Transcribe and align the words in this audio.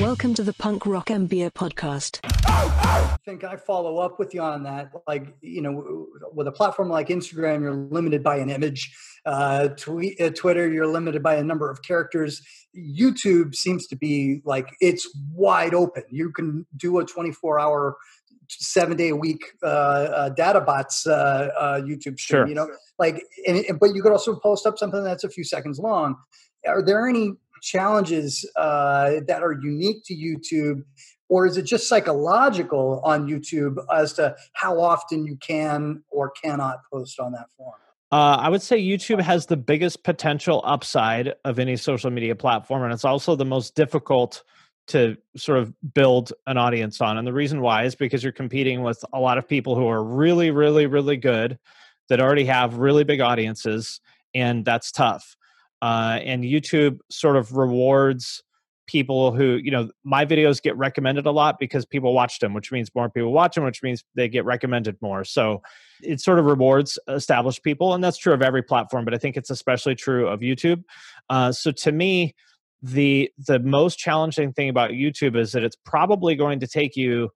Welcome 0.00 0.32
to 0.34 0.42
the 0.42 0.54
Punk 0.54 0.86
Rock 0.86 1.08
MBA 1.08 1.52
podcast. 1.52 2.20
I 2.24 3.18
think 3.22 3.44
I 3.44 3.56
follow 3.56 3.98
up 3.98 4.18
with 4.18 4.32
you 4.32 4.40
on 4.40 4.62
that. 4.62 4.90
Like, 5.06 5.34
you 5.42 5.60
know, 5.60 6.06
with 6.32 6.48
a 6.48 6.52
platform 6.52 6.88
like 6.88 7.08
Instagram, 7.08 7.60
you're 7.60 7.74
limited 7.74 8.22
by 8.22 8.36
an 8.36 8.48
image. 8.48 8.90
Uh, 9.26 9.68
tweet, 9.68 10.18
uh, 10.18 10.30
Twitter, 10.30 10.72
you're 10.72 10.86
limited 10.86 11.22
by 11.22 11.34
a 11.34 11.44
number 11.44 11.70
of 11.70 11.82
characters. 11.82 12.40
YouTube 12.74 13.54
seems 13.54 13.86
to 13.88 13.96
be 13.96 14.40
like 14.46 14.68
it's 14.80 15.06
wide 15.34 15.74
open. 15.74 16.04
You 16.08 16.32
can 16.32 16.64
do 16.74 16.98
a 16.98 17.04
24 17.04 17.60
hour, 17.60 17.98
seven 18.48 18.96
day 18.96 19.10
a 19.10 19.16
week 19.16 19.44
uh, 19.62 19.66
uh, 19.66 20.28
data 20.30 20.62
bots 20.62 21.06
uh, 21.06 21.50
uh, 21.58 21.80
YouTube 21.82 22.18
stream. 22.18 22.40
Sure. 22.40 22.48
You 22.48 22.54
know, 22.54 22.68
like, 22.98 23.22
and, 23.46 23.78
but 23.78 23.94
you 23.94 24.02
could 24.02 24.12
also 24.12 24.34
post 24.36 24.66
up 24.66 24.78
something 24.78 25.04
that's 25.04 25.24
a 25.24 25.28
few 25.28 25.44
seconds 25.44 25.78
long. 25.78 26.16
Are 26.66 26.82
there 26.82 27.06
any 27.06 27.34
challenges 27.62 28.48
uh, 28.56 29.20
that 29.26 29.42
are 29.42 29.52
unique 29.52 30.02
to 30.06 30.14
YouTube, 30.14 30.82
or 31.28 31.46
is 31.46 31.56
it 31.56 31.62
just 31.62 31.88
psychological 31.88 33.00
on 33.04 33.28
YouTube 33.28 33.76
as 33.94 34.12
to 34.14 34.34
how 34.54 34.80
often 34.80 35.26
you 35.26 35.36
can 35.36 36.02
or 36.10 36.30
cannot 36.30 36.78
post 36.92 37.20
on 37.20 37.32
that 37.32 37.46
form? 37.56 37.74
Uh, 38.12 38.36
I 38.40 38.48
would 38.48 38.62
say 38.62 38.82
YouTube 38.82 39.20
has 39.20 39.46
the 39.46 39.56
biggest 39.56 40.02
potential 40.02 40.60
upside 40.64 41.34
of 41.44 41.60
any 41.60 41.76
social 41.76 42.10
media 42.10 42.34
platform, 42.34 42.82
and 42.82 42.92
it's 42.92 43.04
also 43.04 43.36
the 43.36 43.44
most 43.44 43.76
difficult 43.76 44.42
to 44.88 45.16
sort 45.36 45.58
of 45.58 45.72
build 45.94 46.32
an 46.48 46.58
audience 46.58 47.00
on. 47.00 47.16
And 47.16 47.24
the 47.24 47.32
reason 47.32 47.60
why 47.60 47.84
is 47.84 47.94
because 47.94 48.24
you're 48.24 48.32
competing 48.32 48.82
with 48.82 49.04
a 49.12 49.20
lot 49.20 49.38
of 49.38 49.46
people 49.46 49.76
who 49.76 49.86
are 49.86 50.02
really, 50.02 50.50
really, 50.50 50.86
really 50.86 51.16
good 51.16 51.58
that 52.08 52.20
already 52.20 52.44
have 52.46 52.78
really 52.78 53.04
big 53.04 53.20
audiences, 53.20 54.00
and 54.34 54.64
that's 54.64 54.90
tough. 54.90 55.36
Uh, 55.82 56.18
and 56.22 56.44
YouTube 56.44 56.98
sort 57.10 57.36
of 57.36 57.56
rewards 57.56 58.42
people 58.86 59.30
who, 59.32 59.60
you 59.62 59.70
know, 59.70 59.88
my 60.02 60.26
videos 60.26 60.60
get 60.60 60.76
recommended 60.76 61.24
a 61.24 61.30
lot 61.30 61.60
because 61.60 61.86
people 61.86 62.12
watch 62.12 62.40
them, 62.40 62.52
which 62.52 62.72
means 62.72 62.90
more 62.94 63.08
people 63.08 63.32
watch 63.32 63.54
them, 63.54 63.64
which 63.64 63.82
means 63.84 64.02
they 64.16 64.28
get 64.28 64.44
recommended 64.44 64.96
more. 65.00 65.24
So 65.24 65.62
it 66.02 66.20
sort 66.20 66.40
of 66.40 66.44
rewards 66.44 66.98
established 67.06 67.62
people, 67.62 67.94
and 67.94 68.02
that's 68.02 68.18
true 68.18 68.34
of 68.34 68.42
every 68.42 68.62
platform, 68.62 69.04
but 69.04 69.14
I 69.14 69.18
think 69.18 69.36
it's 69.36 69.50
especially 69.50 69.94
true 69.94 70.26
of 70.26 70.40
YouTube. 70.40 70.82
Uh, 71.28 71.52
so 71.52 71.70
to 71.70 71.92
me, 71.92 72.34
the 72.82 73.30
the 73.46 73.58
most 73.60 73.98
challenging 73.98 74.52
thing 74.52 74.68
about 74.70 74.90
YouTube 74.90 75.36
is 75.36 75.52
that 75.52 75.62
it's 75.62 75.76
probably 75.84 76.34
going 76.34 76.60
to 76.60 76.66
take 76.66 76.96
you, 76.96 77.30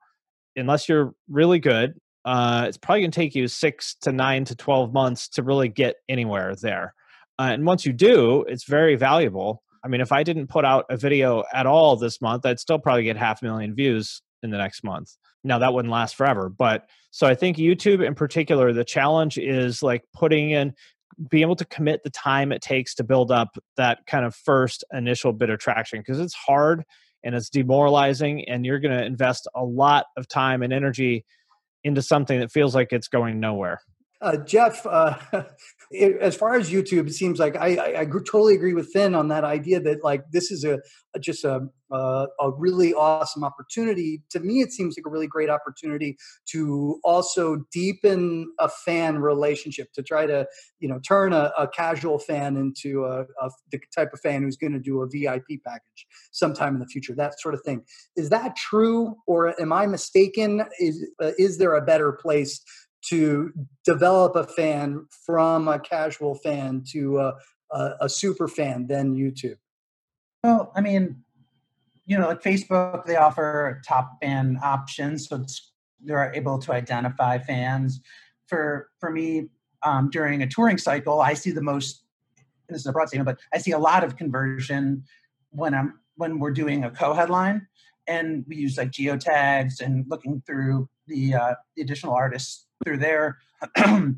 unless 0.56 0.88
you're 0.88 1.14
really 1.28 1.60
good, 1.60 1.94
uh, 2.24 2.64
it's 2.66 2.78
probably 2.78 3.02
going 3.02 3.10
to 3.10 3.20
take 3.20 3.34
you 3.34 3.46
six 3.46 3.94
to 4.02 4.10
nine 4.10 4.44
to 4.46 4.56
twelve 4.56 4.92
months 4.92 5.28
to 5.28 5.42
really 5.42 5.68
get 5.68 5.96
anywhere 6.08 6.56
there. 6.56 6.94
Uh, 7.38 7.50
and 7.52 7.66
once 7.66 7.84
you 7.84 7.92
do, 7.92 8.44
it's 8.48 8.64
very 8.64 8.96
valuable. 8.96 9.62
I 9.84 9.88
mean, 9.88 10.00
if 10.00 10.12
I 10.12 10.22
didn't 10.22 10.46
put 10.46 10.64
out 10.64 10.86
a 10.88 10.96
video 10.96 11.44
at 11.52 11.66
all 11.66 11.96
this 11.96 12.20
month, 12.22 12.46
I'd 12.46 12.60
still 12.60 12.78
probably 12.78 13.04
get 13.04 13.16
half 13.16 13.42
a 13.42 13.44
million 13.44 13.74
views 13.74 14.22
in 14.42 14.50
the 14.50 14.56
next 14.58 14.84
month. 14.84 15.10
Now, 15.42 15.58
that 15.58 15.74
wouldn't 15.74 15.92
last 15.92 16.16
forever. 16.16 16.48
But 16.48 16.88
so 17.10 17.26
I 17.26 17.34
think 17.34 17.58
YouTube 17.58 18.04
in 18.06 18.14
particular, 18.14 18.72
the 18.72 18.84
challenge 18.84 19.36
is 19.36 19.82
like 19.82 20.04
putting 20.14 20.50
in, 20.50 20.74
being 21.28 21.42
able 21.42 21.56
to 21.56 21.66
commit 21.66 22.02
the 22.02 22.10
time 22.10 22.50
it 22.50 22.62
takes 22.62 22.94
to 22.94 23.04
build 23.04 23.30
up 23.30 23.56
that 23.76 24.06
kind 24.06 24.24
of 24.24 24.34
first 24.34 24.84
initial 24.92 25.32
bit 25.32 25.50
of 25.50 25.58
traction 25.58 26.00
because 26.00 26.18
it's 26.18 26.34
hard 26.34 26.82
and 27.22 27.34
it's 27.34 27.50
demoralizing 27.50 28.48
and 28.48 28.66
you're 28.66 28.80
going 28.80 28.96
to 28.96 29.04
invest 29.04 29.46
a 29.54 29.64
lot 29.64 30.06
of 30.16 30.28
time 30.28 30.62
and 30.62 30.72
energy 30.72 31.24
into 31.82 32.02
something 32.02 32.40
that 32.40 32.50
feels 32.50 32.74
like 32.74 32.92
it's 32.92 33.08
going 33.08 33.38
nowhere. 33.38 33.80
Uh, 34.24 34.38
Jeff, 34.38 34.86
uh, 34.86 35.18
it, 35.90 36.16
as 36.18 36.34
far 36.34 36.54
as 36.54 36.70
YouTube, 36.70 37.06
it 37.06 37.12
seems 37.12 37.38
like 37.38 37.56
I, 37.56 37.76
I, 37.76 38.00
I, 38.00 38.04
totally 38.06 38.54
agree 38.54 38.72
with 38.72 38.90
Finn 38.90 39.14
on 39.14 39.28
that 39.28 39.44
idea 39.44 39.80
that 39.80 40.02
like 40.02 40.24
this 40.32 40.50
is 40.50 40.64
a, 40.64 40.80
a 41.14 41.18
just 41.18 41.44
a, 41.44 41.60
a, 41.92 42.26
a 42.40 42.50
really 42.56 42.94
awesome 42.94 43.44
opportunity. 43.44 44.22
To 44.30 44.40
me, 44.40 44.62
it 44.62 44.72
seems 44.72 44.96
like 44.96 45.06
a 45.06 45.10
really 45.10 45.26
great 45.26 45.50
opportunity 45.50 46.16
to 46.52 46.98
also 47.04 47.64
deepen 47.70 48.50
a 48.58 48.70
fan 48.70 49.18
relationship 49.18 49.92
to 49.92 50.02
try 50.02 50.24
to 50.24 50.46
you 50.80 50.88
know 50.88 50.98
turn 51.06 51.34
a, 51.34 51.68
casual 51.74 52.18
fan 52.18 52.56
into 52.56 53.04
a, 53.04 53.26
the 53.70 53.80
type 53.94 54.10
of 54.14 54.20
fan 54.20 54.42
who's 54.42 54.56
going 54.56 54.72
to 54.72 54.78
do 54.78 55.02
a 55.02 55.06
VIP 55.06 55.60
package 55.66 56.06
sometime 56.32 56.74
in 56.74 56.80
the 56.80 56.86
future. 56.86 57.14
That 57.14 57.38
sort 57.40 57.52
of 57.52 57.60
thing. 57.62 57.82
Is 58.16 58.30
that 58.30 58.56
true, 58.56 59.16
or 59.26 59.60
am 59.60 59.70
I 59.70 59.86
mistaken? 59.86 60.64
Is 60.80 61.06
uh, 61.22 61.32
is 61.36 61.58
there 61.58 61.74
a 61.74 61.82
better 61.82 62.12
place? 62.12 62.62
To 63.08 63.52
develop 63.84 64.36
a 64.36 64.44
fan 64.44 65.06
from 65.26 65.68
a 65.68 65.78
casual 65.78 66.34
fan 66.36 66.82
to 66.92 67.18
a, 67.18 67.34
a, 67.70 67.90
a 68.02 68.08
super 68.08 68.48
fan 68.48 68.86
than 68.86 69.14
YouTube? 69.14 69.56
Well, 70.42 70.72
I 70.74 70.80
mean, 70.80 71.24
you 72.06 72.18
know, 72.18 72.28
like 72.28 72.42
Facebook, 72.42 73.06
they 73.06 73.16
offer 73.16 73.80
top 73.86 74.18
fan 74.22 74.58
options, 74.62 75.28
so 75.28 75.44
they're 76.02 76.32
able 76.34 76.58
to 76.58 76.72
identify 76.72 77.38
fans. 77.38 78.00
For 78.46 78.90
for 79.00 79.10
me, 79.10 79.48
um, 79.82 80.10
during 80.10 80.42
a 80.42 80.46
touring 80.46 80.78
cycle, 80.78 81.20
I 81.20 81.34
see 81.34 81.50
the 81.50 81.62
most. 81.62 82.02
This 82.68 82.80
is 82.80 82.86
a 82.86 82.92
broad 82.92 83.08
statement, 83.08 83.26
but 83.26 83.38
I 83.52 83.58
see 83.58 83.72
a 83.72 83.78
lot 83.78 84.04
of 84.04 84.16
conversion 84.16 85.04
when 85.50 85.74
I'm 85.74 86.00
when 86.16 86.38
we're 86.38 86.52
doing 86.52 86.84
a 86.84 86.90
co-headline, 86.90 87.66
and 88.06 88.44
we 88.48 88.56
use 88.56 88.76
like 88.76 88.90
geotags 88.90 89.80
and 89.80 90.04
looking 90.08 90.42
through 90.46 90.88
the 91.06 91.34
uh, 91.34 91.54
additional 91.78 92.14
artists 92.14 92.66
through 92.84 92.98
their 92.98 93.38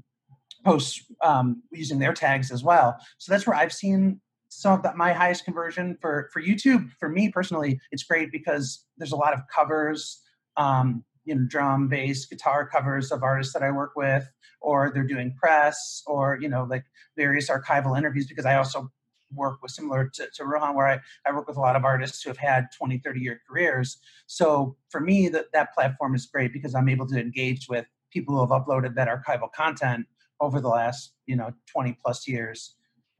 posts 0.64 1.04
um, 1.22 1.62
using 1.70 1.98
their 1.98 2.12
tags 2.12 2.50
as 2.50 2.62
well. 2.62 2.96
So 3.18 3.32
that's 3.32 3.46
where 3.46 3.56
I've 3.56 3.72
seen 3.72 4.20
some 4.48 4.72
of 4.72 4.82
that 4.82 4.96
my 4.96 5.12
highest 5.12 5.44
conversion 5.44 5.96
for 6.00 6.28
for 6.32 6.42
YouTube. 6.42 6.90
For 6.98 7.08
me 7.08 7.30
personally, 7.30 7.80
it's 7.90 8.04
great 8.04 8.32
because 8.32 8.84
there's 8.96 9.12
a 9.12 9.16
lot 9.16 9.34
of 9.34 9.40
covers, 9.54 10.22
um, 10.56 11.04
you 11.24 11.34
know, 11.34 11.46
drum, 11.46 11.88
bass, 11.88 12.26
guitar 12.26 12.68
covers 12.68 13.12
of 13.12 13.22
artists 13.22 13.52
that 13.52 13.62
I 13.62 13.70
work 13.70 13.92
with, 13.96 14.28
or 14.60 14.90
they're 14.92 15.04
doing 15.04 15.34
press, 15.38 16.02
or 16.06 16.38
you 16.40 16.48
know, 16.48 16.64
like 16.64 16.84
various 17.16 17.50
archival 17.50 17.96
interviews. 17.96 18.26
Because 18.26 18.46
I 18.46 18.56
also 18.56 18.90
work 19.34 19.62
with 19.62 19.72
similar 19.72 20.10
to, 20.14 20.28
to 20.34 20.44
Rohan, 20.44 20.74
where 20.74 20.86
I, 20.86 21.00
I 21.26 21.32
work 21.32 21.48
with 21.48 21.56
a 21.56 21.60
lot 21.60 21.76
of 21.76 21.84
artists 21.84 22.22
who 22.22 22.30
have 22.30 22.38
had 22.38 22.66
20, 22.76 22.98
30 22.98 23.20
year 23.20 23.40
careers. 23.48 23.98
So 24.26 24.76
for 24.90 25.00
me, 25.00 25.28
that, 25.28 25.46
that 25.52 25.74
platform 25.74 26.14
is 26.14 26.26
great 26.26 26.52
because 26.52 26.74
I'm 26.74 26.88
able 26.88 27.06
to 27.08 27.20
engage 27.20 27.68
with 27.68 27.86
people 28.12 28.34
who 28.34 28.40
have 28.40 28.50
uploaded 28.50 28.94
that 28.94 29.08
archival 29.08 29.52
content 29.52 30.06
over 30.40 30.60
the 30.60 30.68
last 30.68 31.12
you 31.26 31.36
know 31.36 31.50
20 31.72 31.96
plus 32.02 32.28
years. 32.28 32.76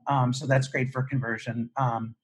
Um, 0.07 0.33
so 0.33 0.47
that's 0.47 0.69
great 0.69 0.91
for 0.91 1.03
conversion. 1.03 1.71
Um, 1.77 2.15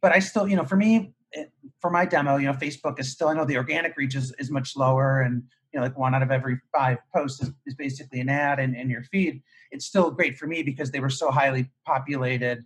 but 0.00 0.12
i 0.12 0.18
still 0.18 0.46
you 0.46 0.56
know 0.56 0.64
for 0.64 0.76
me 0.76 1.12
it, 1.32 1.50
for 1.80 1.90
my 1.90 2.04
demo 2.04 2.36
you 2.36 2.46
know 2.46 2.52
facebook 2.52 2.98
is 3.00 3.10
still 3.10 3.28
i 3.28 3.34
know 3.34 3.44
the 3.44 3.56
organic 3.56 3.96
reach 3.96 4.14
is, 4.14 4.32
is 4.38 4.50
much 4.50 4.76
lower 4.76 5.22
and 5.22 5.42
you 5.72 5.78
know 5.78 5.84
like 5.84 5.98
one 5.98 6.14
out 6.14 6.22
of 6.22 6.30
every 6.30 6.58
five 6.72 6.98
posts 7.14 7.42
is, 7.42 7.50
is 7.66 7.74
basically 7.74 8.20
an 8.20 8.28
ad 8.28 8.58
in, 8.58 8.74
in 8.74 8.88
your 8.88 9.02
feed. 9.04 9.42
It's 9.70 9.86
still 9.86 10.10
great 10.10 10.38
for 10.38 10.46
me 10.46 10.62
because 10.62 10.90
they 10.90 11.00
were 11.00 11.10
so 11.10 11.30
highly 11.30 11.70
populated 11.84 12.64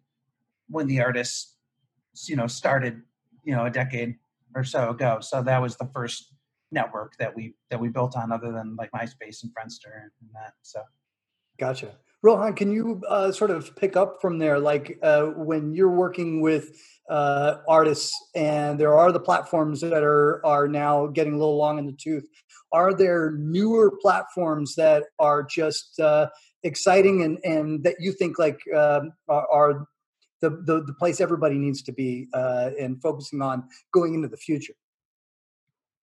when 0.73 0.87
the 0.87 1.01
artists 1.01 1.57
you 2.27 2.37
know 2.37 2.47
started 2.47 3.03
you 3.45 3.55
know 3.55 3.65
a 3.67 3.71
decade 3.71 4.17
or 4.55 4.65
so 4.65 4.91
ago 4.91 5.19
so 5.21 5.43
that 5.43 5.63
was 5.63 5.77
the 5.77 5.89
first 5.95 6.33
network 6.73 7.17
that 7.19 7.35
we 7.37 7.55
that 7.71 7.79
we 7.79 7.89
built 7.89 8.17
on 8.17 8.33
other 8.33 8.51
than 8.51 8.75
like 8.77 8.91
MySpace 8.93 9.43
and 9.43 9.53
Friendster 9.53 9.93
and 10.03 10.31
that. 10.35 10.55
So 10.63 10.83
gotcha. 11.59 11.95
Rohan, 12.23 12.55
can 12.55 12.71
you 12.71 13.03
uh, 13.09 13.33
sort 13.33 13.51
of 13.51 13.75
pick 13.77 13.97
up 13.97 14.19
from 14.21 14.39
there? 14.39 14.59
Like 14.59 14.99
uh, 15.03 15.27
when 15.37 15.75
you're 15.75 15.91
working 15.91 16.41
with 16.41 16.71
uh, 17.11 17.57
artists, 17.69 18.13
and 18.35 18.79
there 18.79 18.97
are 18.97 19.13
the 19.13 19.21
platforms 19.21 19.81
that 19.81 20.03
are 20.03 20.45
are 20.47 20.69
now 20.69 21.09
getting 21.09 21.35
a 21.35 21.39
little 21.39 21.57
long 21.57 21.79
in 21.79 21.87
the 21.87 21.93
tooth. 21.93 22.27
Are 22.73 22.95
there 22.95 23.33
newer 23.33 23.93
platforms 24.01 24.77
that 24.77 25.05
are 25.19 25.43
just 25.43 25.99
uh, 26.01 26.29
exciting 26.63 27.23
and 27.23 27.39
and 27.45 27.85
that 27.85 27.97
you 27.99 28.13
think 28.13 28.39
like 28.39 28.61
um, 28.75 29.13
are, 29.29 29.49
are 29.53 29.89
the, 30.43 30.51
the, 30.51 30.83
the 30.85 30.93
place 30.93 31.21
everybody 31.21 31.57
needs 31.57 31.83
to 31.83 31.93
be 31.93 32.29
uh, 32.35 32.71
and 32.79 33.01
focusing 33.01 33.41
on 33.41 33.65
going 33.93 34.15
into 34.15 34.29
the 34.29 34.37
future? 34.37 34.75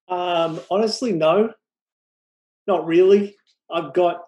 Um, 0.08 0.60
honestly, 0.72 1.12
no, 1.12 1.54
not 2.66 2.88
really. 2.88 3.36
I've 3.70 3.94
got 3.94 4.24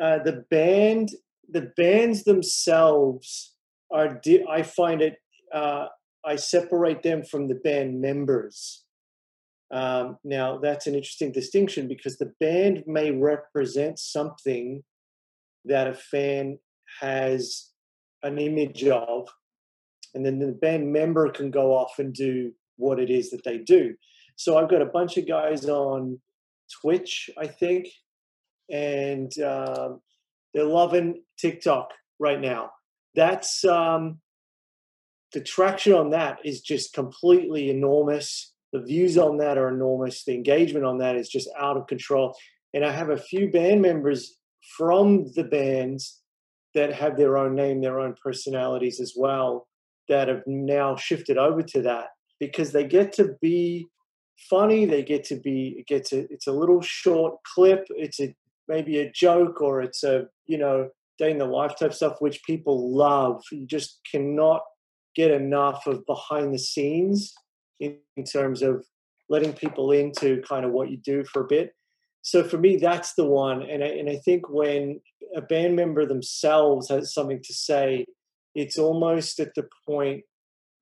uh, 0.00 0.18
the 0.20 0.44
band. 0.50 1.10
The 1.50 1.72
bands 1.76 2.22
themselves 2.22 3.54
are. 3.90 4.20
Di- 4.22 4.44
I 4.48 4.62
find 4.62 5.02
it. 5.02 5.16
Uh, 5.52 5.86
I 6.24 6.36
separate 6.36 7.02
them 7.02 7.24
from 7.24 7.48
the 7.48 7.56
band 7.56 8.00
members. 8.00 8.84
Um, 9.70 10.18
now, 10.24 10.58
that's 10.58 10.86
an 10.86 10.94
interesting 10.94 11.32
distinction 11.32 11.88
because 11.88 12.16
the 12.16 12.32
band 12.40 12.84
may 12.86 13.10
represent 13.10 13.98
something 13.98 14.82
that 15.64 15.88
a 15.88 15.94
fan 15.94 16.58
has 17.00 17.70
an 18.22 18.38
image 18.38 18.84
of, 18.84 19.28
and 20.14 20.24
then 20.24 20.38
the 20.38 20.52
band 20.52 20.92
member 20.92 21.30
can 21.30 21.50
go 21.50 21.74
off 21.74 21.98
and 21.98 22.12
do 22.12 22.52
what 22.76 22.98
it 22.98 23.10
is 23.10 23.30
that 23.30 23.44
they 23.44 23.58
do. 23.58 23.94
So 24.36 24.56
I've 24.56 24.70
got 24.70 24.82
a 24.82 24.86
bunch 24.86 25.16
of 25.16 25.26
guys 25.26 25.68
on 25.68 26.20
Twitch, 26.80 27.30
I 27.36 27.46
think, 27.46 27.88
and 28.70 29.32
um, 29.40 30.00
they're 30.54 30.64
loving 30.64 31.22
TikTok 31.38 31.90
right 32.18 32.40
now. 32.40 32.70
That's 33.14 33.64
um, 33.64 34.20
the 35.32 35.40
traction 35.40 35.92
on 35.92 36.10
that 36.10 36.38
is 36.44 36.60
just 36.60 36.92
completely 36.92 37.70
enormous. 37.70 38.52
The 38.72 38.82
views 38.82 39.18
on 39.18 39.38
that 39.38 39.58
are 39.58 39.68
enormous. 39.68 40.24
The 40.24 40.34
engagement 40.34 40.84
on 40.84 40.98
that 40.98 41.16
is 41.16 41.28
just 41.28 41.48
out 41.58 41.76
of 41.76 41.86
control. 41.86 42.36
And 42.74 42.84
I 42.84 42.92
have 42.92 43.10
a 43.10 43.16
few 43.16 43.50
band 43.50 43.82
members 43.82 44.36
from 44.76 45.32
the 45.34 45.44
bands 45.44 46.17
that 46.78 46.92
have 46.92 47.16
their 47.16 47.36
own 47.36 47.56
name, 47.56 47.80
their 47.80 47.98
own 47.98 48.14
personalities 48.22 49.00
as 49.00 49.14
well, 49.16 49.66
that 50.08 50.28
have 50.28 50.42
now 50.46 50.94
shifted 50.94 51.36
over 51.36 51.60
to 51.60 51.82
that 51.82 52.06
because 52.38 52.70
they 52.70 52.84
get 52.84 53.12
to 53.12 53.34
be 53.42 53.84
funny. 54.48 54.84
They 54.84 55.02
get 55.02 55.24
to 55.24 55.36
be 55.40 55.84
gets 55.88 56.12
a 56.12 56.20
it's 56.32 56.46
a 56.46 56.52
little 56.52 56.80
short 56.80 57.34
clip. 57.52 57.84
It's 57.90 58.20
a 58.20 58.32
maybe 58.68 58.98
a 58.98 59.10
joke 59.10 59.60
or 59.60 59.82
it's 59.82 60.04
a 60.04 60.26
you 60.46 60.56
know 60.56 60.88
day 61.18 61.32
in 61.32 61.38
the 61.38 61.46
life 61.46 61.74
type 61.76 61.92
stuff 61.92 62.20
which 62.20 62.44
people 62.44 62.96
love. 62.96 63.42
You 63.50 63.66
just 63.66 63.98
cannot 64.08 64.62
get 65.16 65.32
enough 65.32 65.84
of 65.88 66.06
behind 66.06 66.54
the 66.54 66.60
scenes 66.60 67.34
in, 67.80 67.96
in 68.16 68.22
terms 68.22 68.62
of 68.62 68.86
letting 69.28 69.52
people 69.52 69.90
into 69.90 70.40
kind 70.48 70.64
of 70.64 70.70
what 70.70 70.90
you 70.90 70.96
do 70.98 71.24
for 71.24 71.42
a 71.42 71.46
bit 71.48 71.74
so 72.22 72.42
for 72.42 72.58
me 72.58 72.76
that's 72.76 73.14
the 73.14 73.24
one 73.24 73.62
and 73.62 73.82
I, 73.82 73.88
and 73.88 74.08
I 74.08 74.16
think 74.16 74.48
when 74.48 75.00
a 75.34 75.40
band 75.40 75.76
member 75.76 76.06
themselves 76.06 76.88
has 76.88 77.12
something 77.12 77.40
to 77.42 77.54
say 77.54 78.04
it's 78.54 78.78
almost 78.78 79.40
at 79.40 79.54
the 79.54 79.66
point 79.86 80.22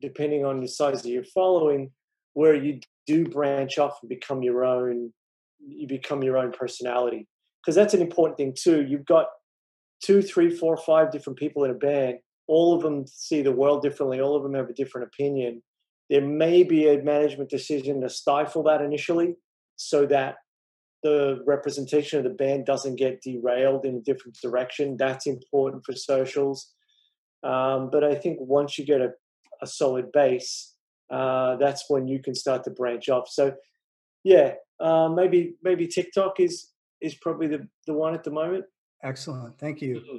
depending 0.00 0.44
on 0.44 0.60
the 0.60 0.68
size 0.68 1.04
of 1.04 1.10
your 1.10 1.24
following 1.24 1.90
where 2.34 2.54
you 2.54 2.80
do 3.06 3.24
branch 3.24 3.78
off 3.78 3.98
and 4.02 4.08
become 4.08 4.42
your 4.42 4.64
own 4.64 5.12
you 5.58 5.88
become 5.88 6.22
your 6.22 6.36
own 6.36 6.52
personality. 6.52 7.26
Because 7.62 7.74
that's 7.74 7.94
an 7.94 8.02
important 8.02 8.36
thing 8.36 8.54
too 8.56 8.84
you've 8.86 9.06
got 9.06 9.26
two 10.02 10.22
three 10.22 10.50
four 10.50 10.76
five 10.76 11.10
different 11.10 11.38
people 11.38 11.64
in 11.64 11.70
a 11.70 11.74
band 11.74 12.18
all 12.46 12.76
of 12.76 12.82
them 12.82 13.04
see 13.06 13.42
the 13.42 13.52
world 13.52 13.82
differently 13.82 14.20
all 14.20 14.36
of 14.36 14.42
them 14.42 14.54
have 14.54 14.68
a 14.68 14.74
different 14.74 15.08
opinion. 15.08 15.62
There 16.08 16.20
may 16.20 16.62
be 16.62 16.88
a 16.88 17.02
management 17.02 17.50
decision 17.50 18.00
to 18.02 18.08
stifle 18.08 18.62
that 18.64 18.80
initially 18.80 19.34
so 19.74 20.06
that 20.06 20.36
the 21.06 21.42
representation 21.46 22.18
of 22.18 22.24
the 22.24 22.36
band 22.44 22.66
doesn't 22.66 22.96
get 22.96 23.22
derailed 23.22 23.84
in 23.84 23.94
a 23.96 24.00
different 24.00 24.36
direction. 24.42 24.96
That's 24.96 25.26
important 25.26 25.84
for 25.84 25.94
socials. 25.94 26.72
Um, 27.44 27.90
but 27.92 28.02
I 28.02 28.16
think 28.16 28.38
once 28.40 28.76
you 28.76 28.84
get 28.84 29.00
a, 29.00 29.10
a 29.62 29.66
solid 29.66 30.10
base, 30.10 30.74
uh, 31.10 31.54
that's 31.56 31.84
when 31.88 32.08
you 32.08 32.20
can 32.20 32.34
start 32.34 32.64
to 32.64 32.70
branch 32.70 33.08
off. 33.08 33.28
So, 33.28 33.54
yeah, 34.24 34.54
uh, 34.80 35.08
maybe 35.08 35.54
maybe 35.62 35.86
TikTok 35.86 36.40
is 36.40 36.72
is 37.00 37.14
probably 37.14 37.46
the 37.46 37.68
the 37.86 37.94
one 37.94 38.14
at 38.14 38.24
the 38.24 38.32
moment. 38.32 38.64
Excellent, 39.04 39.56
thank 39.58 39.80
you. 39.80 39.94
Mm-hmm. 39.96 40.18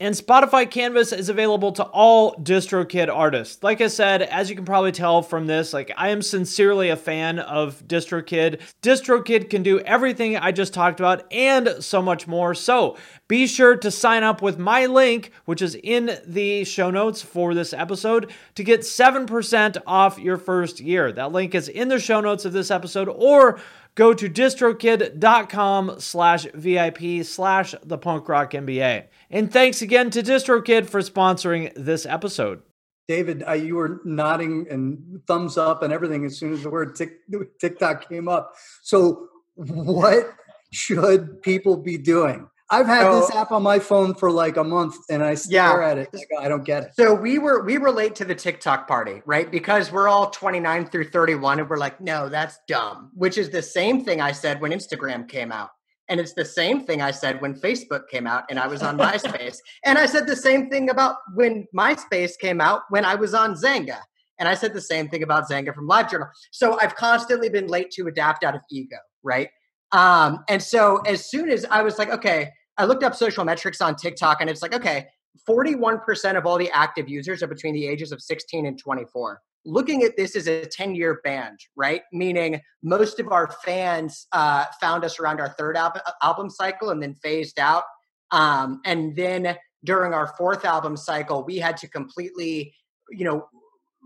And 0.00 0.14
Spotify 0.14 0.70
Canvas 0.70 1.12
is 1.12 1.28
available 1.28 1.72
to 1.72 1.82
all 1.82 2.36
DistroKid 2.36 3.12
artists. 3.12 3.64
Like 3.64 3.80
I 3.80 3.88
said, 3.88 4.22
as 4.22 4.48
you 4.48 4.54
can 4.54 4.64
probably 4.64 4.92
tell 4.92 5.22
from 5.22 5.48
this, 5.48 5.72
like 5.72 5.90
I 5.96 6.10
am 6.10 6.22
sincerely 6.22 6.90
a 6.90 6.96
fan 6.96 7.40
of 7.40 7.82
DistroKid. 7.84 8.60
DistroKid 8.80 9.50
can 9.50 9.64
do 9.64 9.80
everything 9.80 10.36
I 10.36 10.52
just 10.52 10.72
talked 10.72 11.00
about 11.00 11.26
and 11.32 11.82
so 11.82 12.00
much 12.00 12.28
more. 12.28 12.54
So 12.54 12.96
be 13.28 13.46
sure 13.46 13.76
to 13.76 13.90
sign 13.90 14.22
up 14.22 14.40
with 14.40 14.58
my 14.58 14.86
link, 14.86 15.32
which 15.44 15.60
is 15.60 15.74
in 15.74 16.18
the 16.26 16.64
show 16.64 16.90
notes 16.90 17.20
for 17.20 17.54
this 17.54 17.74
episode, 17.74 18.32
to 18.54 18.64
get 18.64 18.80
7% 18.80 19.76
off 19.86 20.18
your 20.18 20.38
first 20.38 20.80
year. 20.80 21.12
That 21.12 21.32
link 21.32 21.54
is 21.54 21.68
in 21.68 21.88
the 21.88 22.00
show 22.00 22.22
notes 22.22 22.46
of 22.46 22.54
this 22.54 22.70
episode, 22.70 23.08
or 23.08 23.60
go 23.94 24.14
to 24.14 24.30
distrokid.com 24.30 25.96
slash 25.98 26.46
VIP 26.54 27.24
slash 27.24 27.74
the 27.82 27.98
punk 27.98 28.28
rock 28.28 28.52
MBA. 28.52 29.04
And 29.30 29.52
thanks 29.52 29.82
again 29.82 30.08
to 30.10 30.22
DistroKid 30.22 30.86
for 30.86 31.02
sponsoring 31.02 31.72
this 31.74 32.06
episode. 32.06 32.62
David, 33.08 33.42
uh, 33.46 33.52
you 33.52 33.74
were 33.74 34.00
nodding 34.04 34.66
and 34.70 35.20
thumbs 35.26 35.58
up 35.58 35.82
and 35.82 35.92
everything 35.92 36.24
as 36.24 36.38
soon 36.38 36.52
as 36.52 36.62
the 36.62 36.70
word 36.70 36.94
tick, 36.94 37.20
TikTok 37.58 38.08
came 38.08 38.28
up. 38.28 38.54
So, 38.82 39.28
what 39.56 40.30
should 40.70 41.42
people 41.42 41.76
be 41.76 41.98
doing? 41.98 42.48
I've 42.70 42.86
had 42.86 43.02
so, 43.02 43.20
this 43.20 43.30
app 43.30 43.50
on 43.50 43.62
my 43.62 43.78
phone 43.78 44.14
for 44.14 44.30
like 44.30 44.58
a 44.58 44.64
month 44.64 44.96
and 45.08 45.22
I 45.22 45.34
stare 45.34 45.80
yeah. 45.80 45.90
at 45.90 45.98
it. 45.98 46.08
Like, 46.12 46.28
I 46.38 46.48
don't 46.48 46.64
get 46.64 46.84
it. 46.84 46.90
So 46.94 47.14
we 47.14 47.38
were 47.38 47.64
we 47.64 47.78
relate 47.78 48.14
to 48.16 48.24
the 48.26 48.34
TikTok 48.34 48.86
party, 48.86 49.22
right? 49.24 49.50
Because 49.50 49.90
we're 49.90 50.08
all 50.08 50.30
29 50.30 50.86
through 50.86 51.10
31 51.10 51.60
and 51.60 51.70
we're 51.70 51.78
like, 51.78 52.00
no, 52.00 52.28
that's 52.28 52.58
dumb. 52.68 53.10
Which 53.14 53.38
is 53.38 53.48
the 53.50 53.62
same 53.62 54.04
thing 54.04 54.20
I 54.20 54.32
said 54.32 54.60
when 54.60 54.72
Instagram 54.72 55.28
came 55.28 55.50
out. 55.50 55.70
And 56.10 56.20
it's 56.20 56.34
the 56.34 56.44
same 56.44 56.84
thing 56.84 57.02
I 57.02 57.10
said 57.10 57.40
when 57.40 57.54
Facebook 57.54 58.08
came 58.10 58.26
out 58.26 58.44
and 58.50 58.58
I 58.58 58.66
was 58.66 58.82
on 58.82 58.98
MySpace. 58.98 59.58
and 59.84 59.98
I 59.98 60.06
said 60.06 60.26
the 60.26 60.36
same 60.36 60.70
thing 60.70 60.90
about 60.90 61.16
when 61.34 61.66
MySpace 61.76 62.32
came 62.38 62.60
out 62.60 62.82
when 62.90 63.04
I 63.04 63.14
was 63.14 63.34
on 63.34 63.54
Xanga. 63.54 63.98
And 64.38 64.48
I 64.48 64.54
said 64.54 64.72
the 64.72 64.80
same 64.80 65.08
thing 65.08 65.22
about 65.22 65.48
Xanga 65.48 65.74
from 65.74 65.88
LiveJournal. 65.88 66.28
So 66.52 66.78
I've 66.80 66.94
constantly 66.94 67.48
been 67.48 67.66
late 67.66 67.90
to 67.92 68.06
adapt 68.06 68.44
out 68.44 68.54
of 68.54 68.60
ego, 68.70 68.96
right? 69.22 69.48
Um, 69.92 70.44
and 70.48 70.62
so 70.62 70.98
as 70.98 71.28
soon 71.28 71.50
as 71.50 71.64
I 71.64 71.82
was 71.82 71.98
like, 71.98 72.10
okay, 72.10 72.52
I 72.78 72.84
looked 72.84 73.02
up 73.02 73.14
social 73.14 73.44
metrics 73.44 73.80
on 73.80 73.96
TikTok 73.96 74.40
and 74.40 74.48
it's 74.48 74.62
like, 74.62 74.74
okay, 74.74 75.08
41% 75.48 76.36
of 76.36 76.46
all 76.46 76.58
the 76.58 76.70
active 76.70 77.08
users 77.08 77.42
are 77.42 77.46
between 77.46 77.74
the 77.74 77.86
ages 77.86 78.12
of 78.12 78.22
16 78.22 78.66
and 78.66 78.78
24 78.78 79.40
looking 79.68 80.02
at 80.02 80.16
this 80.16 80.34
as 80.34 80.48
a 80.48 80.64
10 80.64 80.94
year 80.94 81.20
band, 81.22 81.58
right? 81.76 82.02
Meaning 82.12 82.60
most 82.82 83.20
of 83.20 83.30
our 83.30 83.50
fans 83.64 84.26
uh, 84.32 84.64
found 84.80 85.04
us 85.04 85.20
around 85.20 85.40
our 85.40 85.50
third 85.50 85.76
al- 85.76 86.00
album 86.22 86.50
cycle 86.50 86.90
and 86.90 87.02
then 87.02 87.14
phased 87.14 87.58
out. 87.58 87.84
Um, 88.30 88.80
and 88.84 89.14
then 89.14 89.56
during 89.84 90.14
our 90.14 90.26
fourth 90.38 90.64
album 90.64 90.96
cycle, 90.96 91.44
we 91.44 91.58
had 91.58 91.76
to 91.78 91.88
completely, 91.88 92.74
you 93.10 93.24
know, 93.24 93.48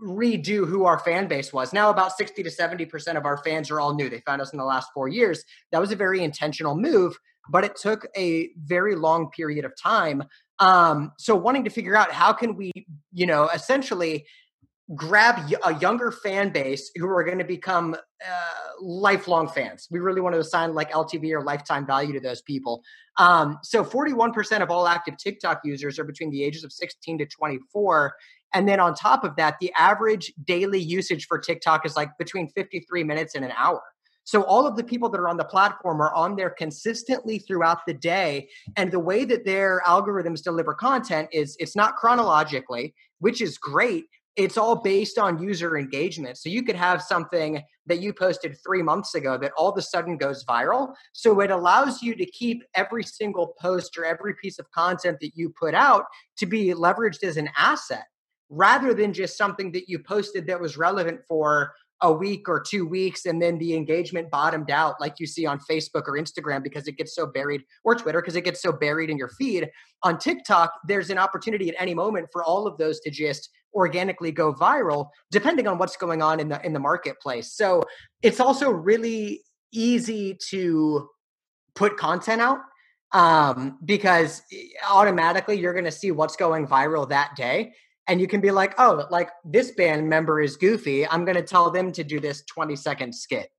redo 0.03 0.67
who 0.67 0.85
our 0.85 0.99
fan 0.99 1.27
base 1.27 1.53
was. 1.53 1.71
Now 1.71 1.89
about 1.89 2.17
60 2.17 2.43
to 2.43 2.49
70% 2.49 3.15
of 3.15 3.25
our 3.25 3.37
fans 3.37 3.71
are 3.71 3.79
all 3.79 3.93
new. 3.93 4.09
They 4.09 4.21
found 4.21 4.41
us 4.41 4.51
in 4.51 4.57
the 4.57 4.65
last 4.65 4.89
four 4.93 5.07
years. 5.07 5.43
That 5.71 5.79
was 5.79 5.91
a 5.91 5.95
very 5.95 6.23
intentional 6.23 6.75
move, 6.75 7.17
but 7.49 7.63
it 7.63 7.75
took 7.75 8.07
a 8.15 8.49
very 8.57 8.95
long 8.95 9.29
period 9.29 9.65
of 9.65 9.73
time. 9.81 10.23
Um, 10.59 11.11
so 11.17 11.35
wanting 11.35 11.63
to 11.65 11.69
figure 11.69 11.95
out 11.95 12.11
how 12.11 12.33
can 12.33 12.55
we, 12.55 12.71
you 13.11 13.25
know, 13.25 13.49
essentially 13.49 14.25
grab 14.95 15.49
a 15.63 15.75
younger 15.75 16.11
fan 16.11 16.51
base 16.51 16.91
who 16.95 17.07
are 17.07 17.23
going 17.23 17.37
to 17.37 17.45
become 17.45 17.93
uh, 17.93 18.53
lifelong 18.81 19.47
fans. 19.47 19.87
We 19.89 19.99
really 19.99 20.21
want 20.21 20.33
to 20.35 20.39
assign 20.39 20.73
like 20.73 20.91
LTV 20.91 21.31
or 21.31 21.43
lifetime 21.43 21.85
value 21.85 22.13
to 22.13 22.19
those 22.19 22.41
people. 22.41 22.83
Um, 23.17 23.59
so 23.63 23.83
41% 23.83 24.61
of 24.61 24.69
all 24.69 24.87
active 24.87 25.17
TikTok 25.17 25.61
users 25.63 25.99
are 25.99 26.03
between 26.03 26.31
the 26.31 26.43
ages 26.43 26.63
of 26.63 26.71
16 26.71 27.19
to 27.19 27.25
24. 27.25 28.13
And 28.53 28.67
then 28.67 28.79
on 28.79 28.93
top 28.93 29.23
of 29.23 29.35
that, 29.37 29.55
the 29.61 29.71
average 29.77 30.33
daily 30.45 30.79
usage 30.79 31.27
for 31.27 31.39
TikTok 31.39 31.85
is 31.85 31.95
like 31.95 32.09
between 32.17 32.49
53 32.49 33.03
minutes 33.03 33.35
and 33.35 33.45
an 33.45 33.51
hour. 33.57 33.81
So 34.23 34.43
all 34.43 34.65
of 34.65 34.75
the 34.75 34.83
people 34.83 35.09
that 35.09 35.19
are 35.19 35.27
on 35.27 35.37
the 35.37 35.43
platform 35.43 36.01
are 36.01 36.13
on 36.13 36.35
there 36.35 36.49
consistently 36.49 37.39
throughout 37.39 37.85
the 37.85 37.93
day. 37.93 38.49
And 38.77 38.91
the 38.91 38.99
way 38.99 39.25
that 39.25 39.45
their 39.45 39.81
algorithms 39.85 40.43
deliver 40.43 40.73
content 40.73 41.29
is 41.31 41.55
it's 41.59 41.75
not 41.75 41.95
chronologically, 41.97 42.93
which 43.19 43.41
is 43.41 43.57
great, 43.57 44.05
it's 44.35 44.57
all 44.57 44.75
based 44.75 45.17
on 45.17 45.41
user 45.41 45.77
engagement. 45.77 46.37
So 46.37 46.49
you 46.49 46.63
could 46.63 46.75
have 46.75 47.01
something 47.01 47.61
that 47.85 47.99
you 47.99 48.13
posted 48.13 48.57
three 48.65 48.81
months 48.81 49.13
ago 49.13 49.37
that 49.37 49.51
all 49.57 49.69
of 49.69 49.77
a 49.77 49.81
sudden 49.81 50.17
goes 50.17 50.43
viral. 50.45 50.93
So 51.11 51.39
it 51.41 51.51
allows 51.51 52.01
you 52.01 52.15
to 52.15 52.25
keep 52.25 52.63
every 52.73 53.03
single 53.03 53.53
post 53.59 53.97
or 53.97 54.05
every 54.05 54.33
piece 54.41 54.57
of 54.57 54.71
content 54.71 55.19
that 55.21 55.35
you 55.35 55.53
put 55.59 55.75
out 55.75 56.05
to 56.37 56.45
be 56.45 56.73
leveraged 56.73 57.23
as 57.23 57.37
an 57.37 57.49
asset 57.57 58.05
rather 58.49 58.93
than 58.93 59.13
just 59.13 59.37
something 59.37 59.71
that 59.71 59.89
you 59.89 59.99
posted 59.99 60.47
that 60.47 60.59
was 60.59 60.77
relevant 60.77 61.19
for 61.27 61.73
a 62.03 62.11
week 62.11 62.49
or 62.49 62.59
two 62.59 62.85
weeks 62.85 63.25
and 63.25 63.41
then 63.41 63.57
the 63.57 63.73
engagement 63.73 64.29
bottomed 64.29 64.69
out 64.69 64.99
like 64.99 65.19
you 65.19 65.25
see 65.25 65.45
on 65.45 65.57
Facebook 65.59 66.03
or 66.05 66.17
Instagram 66.17 66.61
because 66.61 66.85
it 66.85 66.97
gets 66.97 67.15
so 67.15 67.25
buried 67.25 67.63
or 67.85 67.95
Twitter 67.95 68.21
because 68.21 68.35
it 68.35 68.43
gets 68.43 68.61
so 68.61 68.73
buried 68.73 69.09
in 69.09 69.17
your 69.17 69.29
feed. 69.29 69.69
On 70.03 70.17
TikTok, 70.19 70.73
there's 70.85 71.09
an 71.09 71.17
opportunity 71.17 71.69
at 71.69 71.75
any 71.79 71.93
moment 71.93 72.27
for 72.31 72.43
all 72.43 72.67
of 72.67 72.77
those 72.77 72.99
to 72.99 73.09
just 73.09 73.49
organically 73.73 74.31
go 74.31 74.53
viral 74.53 75.07
depending 75.31 75.65
on 75.65 75.77
what's 75.79 75.97
going 75.97 76.21
on 76.21 76.39
in 76.39 76.49
the 76.49 76.63
in 76.65 76.73
the 76.73 76.79
marketplace. 76.79 77.53
So 77.53 77.83
it's 78.21 78.41
also 78.41 78.69
really 78.69 79.41
easy 79.71 80.37
to 80.49 81.09
put 81.73 81.97
content 81.97 82.41
out 82.41 82.59
um, 83.13 83.79
because 83.85 84.41
eh, 84.51 84.65
automatically 84.87 85.57
you're 85.57 85.73
going 85.73 85.85
to 85.85 85.91
see 85.91 86.11
what's 86.11 86.35
going 86.35 86.67
viral 86.67 87.07
that 87.09 87.35
day 87.37 87.73
and 88.07 88.19
you 88.19 88.27
can 88.27 88.41
be 88.41 88.51
like 88.51 88.73
oh 88.77 89.05
like 89.09 89.29
this 89.45 89.71
band 89.71 90.07
member 90.07 90.41
is 90.41 90.57
goofy 90.57 91.07
i'm 91.07 91.25
going 91.25 91.35
to 91.35 91.43
tell 91.43 91.69
them 91.69 91.91
to 91.91 92.03
do 92.03 92.19
this 92.19 92.43
20 92.43 92.75
second 92.75 93.13
skit 93.13 93.49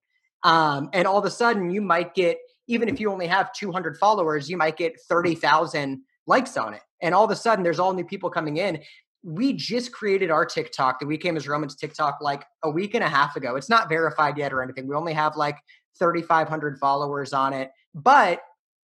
um, 0.42 0.90
and 0.92 1.06
all 1.06 1.18
of 1.18 1.24
a 1.24 1.30
sudden 1.30 1.70
you 1.70 1.80
might 1.80 2.14
get 2.14 2.38
even 2.66 2.88
if 2.88 3.00
you 3.00 3.10
only 3.10 3.26
have 3.26 3.52
200 3.52 3.96
followers 3.96 4.48
you 4.48 4.56
might 4.56 4.76
get 4.76 4.94
30000 5.08 6.00
likes 6.26 6.56
on 6.56 6.74
it 6.74 6.82
and 7.02 7.14
all 7.14 7.24
of 7.24 7.30
a 7.30 7.36
sudden 7.36 7.62
there's 7.62 7.78
all 7.78 7.92
new 7.92 8.04
people 8.04 8.30
coming 8.30 8.56
in 8.56 8.80
we 9.24 9.54
just 9.54 9.90
created 9.90 10.30
our 10.30 10.44
TikTok, 10.44 11.00
the 11.00 11.06
We 11.06 11.16
Came 11.16 11.36
as 11.36 11.48
Romans 11.48 11.74
TikTok, 11.74 12.18
like 12.20 12.44
a 12.62 12.68
week 12.68 12.94
and 12.94 13.02
a 13.02 13.08
half 13.08 13.36
ago. 13.36 13.56
It's 13.56 13.70
not 13.70 13.88
verified 13.88 14.36
yet 14.36 14.52
or 14.52 14.62
anything. 14.62 14.86
We 14.86 14.94
only 14.94 15.14
have 15.14 15.34
like 15.34 15.56
3,500 15.98 16.78
followers 16.78 17.32
on 17.32 17.54
it. 17.54 17.70
But 17.94 18.40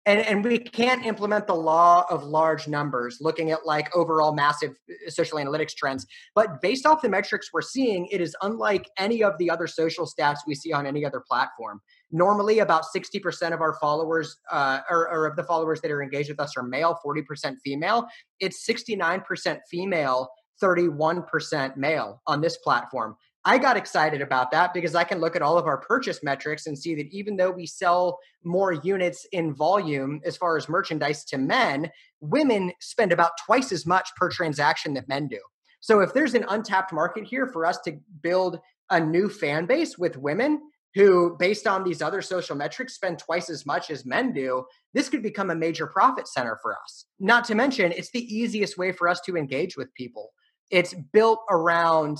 and, 0.07 0.21
and 0.21 0.45
we 0.45 0.59
can't 0.59 1.05
implement 1.05 1.49
the 1.49 1.55
law 1.55 2.07
of 2.09 2.23
large 2.23 2.69
numbers 2.69 3.19
looking 3.21 3.51
at 3.51 3.67
like 3.67 3.95
overall 3.95 4.33
massive 4.33 4.79
uh, 4.89 5.11
social 5.11 5.39
analytics 5.39 5.75
trends. 5.75 6.07
But 6.35 6.63
based 6.63 6.87
off 6.87 7.03
the 7.03 7.09
metrics 7.09 7.51
we're 7.53 7.63
seeing 7.63 8.07
it 8.07 8.21
is 8.21 8.35
unlike 8.41 8.89
any 8.97 9.23
of 9.23 9.37
the 9.39 9.51
other 9.51 9.67
social 9.67 10.07
stats 10.07 10.39
we 10.47 10.55
see 10.55 10.73
on 10.73 10.87
any 10.87 11.05
other 11.05 11.23
platform. 11.29 11.81
Normally 12.13 12.61
about 12.61 12.85
60% 12.95 13.53
of 13.53 13.61
our 13.61 13.77
followers 13.81 14.37
uh, 14.51 14.81
or, 14.89 15.11
or, 15.11 15.27
of 15.27 15.35
the 15.35 15.43
followers 15.43 15.81
that 15.81 15.91
are 15.91 16.03
engaged 16.03 16.31
with 16.31 16.39
us 16.39 16.57
are 16.57 16.63
male 16.63 16.99
40% 17.05 17.57
female. 17.65 18.07
It's 18.39 18.65
69% 18.65 19.59
female 19.69 20.31
31% 20.63 21.77
male 21.77 22.23
on 22.27 22.41
this 22.41 22.57
platform 22.59 23.17
I 23.47 23.59
got 23.59 23.77
excited 23.77 24.23
about 24.23 24.51
that 24.51 24.75
because 24.75 24.97
I 24.97 25.05
can 25.05 25.21
look 25.21 25.37
at 25.37 25.41
all 25.41 25.57
of 25.57 25.67
our 25.67 25.79
purchase 25.79 26.21
metrics 26.25 26.67
and 26.67 26.77
see 26.77 26.97
that 26.97 27.07
even 27.13 27.37
though 27.37 27.53
we 27.53 27.65
sell 27.65 28.19
more 28.43 28.73
units 28.73 29.25
in 29.31 29.55
volume 29.55 30.21
as 30.25 30.37
far 30.37 30.57
as 30.57 30.69
merchandise 30.69 31.25
to 31.27 31.39
men, 31.39 31.89
women 32.21 32.73
spend 32.81 33.13
about 33.13 33.31
twice 33.47 33.71
as 33.71 33.87
much 33.87 34.11
per 34.17 34.29
transaction 34.29 34.95
that 34.95 35.07
men 35.07 35.29
do. 35.29 35.39
So 35.79 36.01
if 36.01 36.13
there's 36.13 36.35
an 36.35 36.45
untapped 36.49 36.93
market 36.93 37.23
here 37.23 37.47
for 37.47 37.65
us 37.65 37.79
to 37.83 37.97
build 38.21 38.59
a 38.91 38.99
new 38.99 39.29
fan 39.29 39.67
base 39.67 39.97
with 39.97 40.17
women 40.17 40.61
who, 40.97 41.37
based 41.39 41.69
on 41.69 41.85
these 41.85 42.03
other 42.03 42.23
social 42.23 42.57
metrics, 42.57 42.95
spend 42.95 43.21
twice 43.21 43.49
as 43.49 43.65
much 43.65 43.91
as 43.91 44.05
men 44.05 44.33
do, 44.33 44.65
this 44.93 45.09
could 45.09 45.23
become 45.23 45.51
a 45.51 45.55
major 45.55 45.87
profit 45.87 46.27
center 46.27 46.59
for 46.61 46.73
us. 46.73 47.05
Not 47.21 47.45
to 47.45 47.55
mention, 47.55 47.93
it's 47.93 48.11
the 48.11 48.27
easiest 48.35 48.77
way 48.77 48.91
for 48.91 49.09
us 49.09 49.21
to 49.21 49.37
engage 49.37 49.77
with 49.77 49.95
people. 49.95 50.33
It's 50.73 50.95
built 51.13 51.39
around 51.49 52.19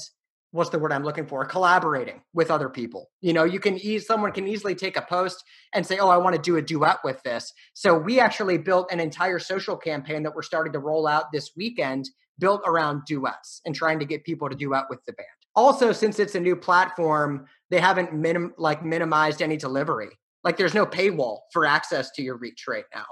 what's 0.57 0.71
the 0.71 0.79
word 0.79 0.93
I'm 0.93 1.05
looking 1.05 1.27
for? 1.27 1.45
Collaborating 1.45 2.23
with 2.33 2.51
other 2.51 2.69
people. 2.69 3.11
You 3.21 3.33
know, 3.33 3.45
you 3.45 3.61
can 3.61 3.79
ease 3.79 4.07
someone 4.07 4.33
can 4.33 4.49
easily 4.49 4.75
take 4.75 4.97
a 4.97 5.03
post 5.03 5.45
and 5.75 5.87
say, 5.87 5.99
"Oh, 5.99 6.09
I 6.09 6.17
want 6.17 6.35
to 6.35 6.43
do 6.43 6.57
a 6.57 6.63
duet 6.63 6.99
with 7.05 7.23
this." 7.23 7.53
So 7.75 7.97
we 7.97 8.19
actually 8.19 8.59
built 8.59 8.91
an 8.91 8.99
entire 8.99 9.39
social 9.39 9.77
campaign 9.77 10.23
that 10.25 10.35
we're 10.35 10.43
starting 10.43 10.73
to 10.73 10.79
roll 10.79 11.07
out 11.07 11.31
this 11.33 11.51
weekend, 11.57 12.09
built 12.39 12.63
around 12.67 13.03
duets 13.07 13.61
and 13.65 13.75
trying 13.75 13.99
to 13.99 14.07
get 14.07 14.25
people 14.25 14.49
to 14.49 14.57
duet 14.57 14.85
with 14.91 15.05
the 15.07 15.13
band. 15.13 15.29
Also, 15.55 15.93
since 15.93 16.19
it's 16.19 16.35
a 16.35 16.41
new 16.41 16.57
platform, 16.57 17.47
they 17.71 17.81
haven't 17.81 18.13
minim- 18.13 18.55
like 18.59 18.85
minimized 18.85 19.43
any 19.43 19.57
delivery. 19.57 20.11
Like 20.45 20.57
there's 20.57 20.75
no 20.75 20.87
paywall 20.87 21.41
for 21.53 21.67
access 21.67 22.11
to 22.13 22.23
your 22.23 22.37
reach 22.37 22.65
right 22.69 22.85
now. 22.95 23.07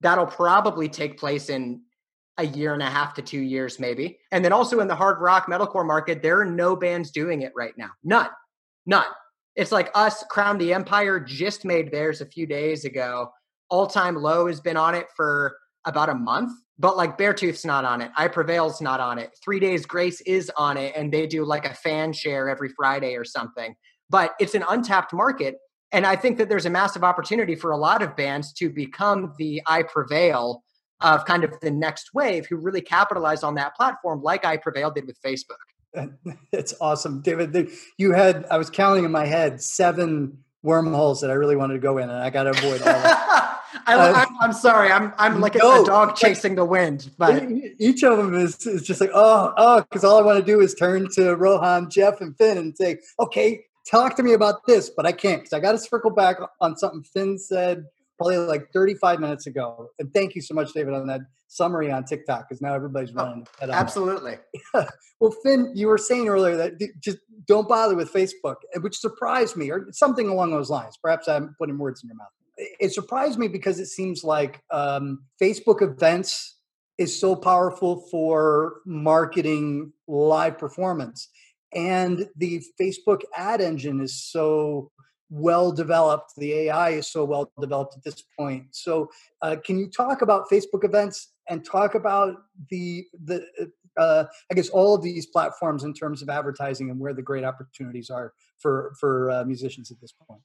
That'll 0.00 0.26
probably 0.26 0.88
take 0.88 1.18
place 1.18 1.48
in 1.48 1.82
a 2.38 2.44
year 2.44 2.74
and 2.74 2.82
a 2.82 2.90
half 2.90 3.14
to 3.14 3.22
two 3.22 3.40
years, 3.40 3.78
maybe. 3.78 4.18
And 4.32 4.44
then 4.44 4.52
also 4.52 4.80
in 4.80 4.88
the 4.88 4.94
hard 4.96 5.20
rock 5.20 5.46
metalcore 5.46 5.86
market, 5.86 6.22
there 6.22 6.40
are 6.40 6.44
no 6.44 6.74
bands 6.74 7.10
doing 7.10 7.42
it 7.42 7.52
right 7.54 7.74
now. 7.76 7.90
None. 8.02 8.28
None. 8.86 9.06
It's 9.54 9.70
like 9.70 9.90
us, 9.94 10.24
Crown 10.30 10.58
the 10.58 10.74
Empire 10.74 11.20
just 11.20 11.64
made 11.64 11.92
theirs 11.92 12.20
a 12.20 12.26
few 12.26 12.46
days 12.46 12.84
ago. 12.84 13.30
All 13.70 13.86
time 13.86 14.16
low 14.16 14.48
has 14.48 14.60
been 14.60 14.76
on 14.76 14.94
it 14.96 15.06
for 15.16 15.56
about 15.84 16.08
a 16.08 16.14
month. 16.14 16.52
but 16.78 16.96
like 16.96 17.16
Beartooth's 17.16 17.64
not 17.64 17.84
on 17.84 18.00
it. 18.00 18.10
I 18.16 18.28
Prevail's 18.28 18.80
not 18.80 19.00
on 19.00 19.18
it. 19.18 19.30
Three 19.44 19.60
Days 19.60 19.86
Grace 19.86 20.20
is 20.22 20.50
on 20.56 20.76
it, 20.76 20.94
and 20.96 21.12
they 21.12 21.26
do 21.26 21.44
like 21.44 21.66
a 21.66 21.74
fan 21.74 22.12
share 22.12 22.48
every 22.48 22.70
Friday 22.70 23.14
or 23.14 23.24
something. 23.24 23.74
But 24.10 24.32
it's 24.40 24.54
an 24.54 24.64
untapped 24.68 25.12
market. 25.12 25.56
And 25.92 26.04
I 26.04 26.16
think 26.16 26.38
that 26.38 26.48
there's 26.48 26.66
a 26.66 26.70
massive 26.70 27.04
opportunity 27.04 27.54
for 27.54 27.70
a 27.70 27.76
lot 27.76 28.02
of 28.02 28.16
bands 28.16 28.52
to 28.54 28.68
become 28.68 29.34
the 29.38 29.62
I 29.66 29.84
Prevail 29.84 30.64
of 31.00 31.24
kind 31.24 31.44
of 31.44 31.58
the 31.60 31.70
next 31.70 32.14
wave 32.14 32.46
who 32.46 32.56
really 32.56 32.80
capitalized 32.80 33.44
on 33.44 33.54
that 33.56 33.74
platform, 33.74 34.22
like 34.22 34.44
I 34.44 34.56
Prevail 34.56 34.90
did 34.90 35.06
with 35.06 35.20
Facebook. 35.22 35.56
It's 36.52 36.74
awesome, 36.80 37.20
David. 37.20 37.70
You 37.98 38.12
had 38.12 38.46
I 38.50 38.58
was 38.58 38.68
counting 38.68 39.04
in 39.04 39.12
my 39.12 39.26
head 39.26 39.60
seven 39.60 40.38
wormholes 40.62 41.20
that 41.20 41.30
I 41.30 41.34
really 41.34 41.56
wanted 41.56 41.74
to 41.74 41.80
go 41.80 41.98
in, 41.98 42.10
and 42.10 42.18
I 42.18 42.30
got 42.30 42.44
to 42.44 42.50
avoid 42.50 42.82
all. 42.82 43.02
I, 43.86 44.26
am 44.42 44.50
uh, 44.50 44.52
sorry. 44.52 44.90
I'm 44.90 45.12
I'm 45.18 45.40
like 45.40 45.54
no, 45.56 45.82
a, 45.82 45.86
dog 45.86 46.16
chasing 46.16 46.54
the 46.54 46.64
wind. 46.64 47.10
But 47.18 47.44
each 47.78 48.02
of 48.02 48.16
them 48.16 48.34
is, 48.34 48.66
is 48.66 48.82
just 48.82 49.00
like 49.00 49.10
oh 49.14 49.52
oh 49.56 49.82
because 49.82 50.04
all 50.04 50.18
I 50.18 50.22
want 50.22 50.38
to 50.38 50.44
do 50.44 50.60
is 50.60 50.74
turn 50.74 51.08
to 51.14 51.34
Rohan, 51.36 51.90
Jeff, 51.90 52.20
and 52.20 52.36
Finn 52.36 52.58
and 52.58 52.76
say 52.76 52.98
okay, 53.20 53.64
talk 53.88 54.16
to 54.16 54.22
me 54.22 54.32
about 54.32 54.66
this, 54.66 54.90
but 54.90 55.06
I 55.06 55.12
can't 55.12 55.42
because 55.42 55.52
I 55.52 55.60
got 55.60 55.72
to 55.72 55.78
circle 55.78 56.10
back 56.10 56.38
on 56.60 56.76
something 56.76 57.02
Finn 57.02 57.38
said 57.38 57.84
probably 58.18 58.38
like 58.38 58.68
35 58.72 59.20
minutes 59.20 59.46
ago. 59.46 59.90
And 59.98 60.12
thank 60.12 60.34
you 60.34 60.40
so 60.40 60.54
much, 60.54 60.72
David, 60.72 60.94
on 60.94 61.06
that 61.08 61.22
summary 61.48 61.90
on 61.90 62.04
TikTok 62.04 62.48
because 62.48 62.60
now 62.60 62.74
everybody's 62.74 63.10
oh, 63.16 63.24
running. 63.24 63.46
Oh, 63.62 63.70
absolutely. 63.70 64.36
well, 65.20 65.34
Finn, 65.42 65.72
you 65.74 65.88
were 65.88 65.98
saying 65.98 66.28
earlier 66.28 66.56
that 66.56 66.72
just 67.00 67.18
don't 67.46 67.68
bother 67.68 67.96
with 67.96 68.12
Facebook, 68.12 68.56
which 68.80 68.98
surprised 68.98 69.56
me, 69.56 69.70
or 69.70 69.86
something 69.92 70.28
along 70.28 70.50
those 70.50 70.70
lines. 70.70 70.96
Perhaps 71.02 71.28
I'm 71.28 71.54
putting 71.58 71.78
words 71.78 72.02
in 72.02 72.08
your 72.08 72.16
mouth. 72.16 72.28
It 72.56 72.92
surprised 72.92 73.38
me 73.38 73.48
because 73.48 73.80
it 73.80 73.86
seems 73.86 74.22
like 74.22 74.62
um, 74.70 75.24
Facebook 75.42 75.82
events 75.82 76.58
is 76.98 77.18
so 77.18 77.34
powerful 77.34 78.06
for 78.10 78.74
marketing 78.86 79.92
live 80.06 80.58
performance. 80.58 81.28
And 81.74 82.28
the 82.36 82.62
Facebook 82.80 83.22
ad 83.36 83.60
engine 83.60 84.00
is 84.00 84.14
so 84.14 84.92
well 85.30 85.72
developed. 85.72 86.32
The 86.36 86.52
AI 86.52 86.90
is 86.90 87.10
so 87.10 87.24
well 87.24 87.50
developed 87.60 87.96
at 87.96 88.04
this 88.04 88.22
point. 88.38 88.66
So, 88.72 89.10
uh, 89.42 89.56
can 89.64 89.78
you 89.78 89.88
talk 89.88 90.22
about 90.22 90.48
Facebook 90.50 90.84
events 90.84 91.32
and 91.48 91.64
talk 91.64 91.94
about 91.94 92.34
the 92.70 93.04
the 93.24 93.44
uh, 93.96 94.24
I 94.50 94.54
guess 94.54 94.68
all 94.68 94.94
of 94.94 95.02
these 95.02 95.26
platforms 95.26 95.84
in 95.84 95.94
terms 95.94 96.22
of 96.22 96.28
advertising 96.28 96.90
and 96.90 96.98
where 96.98 97.14
the 97.14 97.22
great 97.22 97.44
opportunities 97.44 98.10
are 98.10 98.32
for 98.58 98.94
for 98.98 99.30
uh, 99.30 99.44
musicians 99.44 99.90
at 99.90 100.00
this 100.00 100.12
point? 100.12 100.40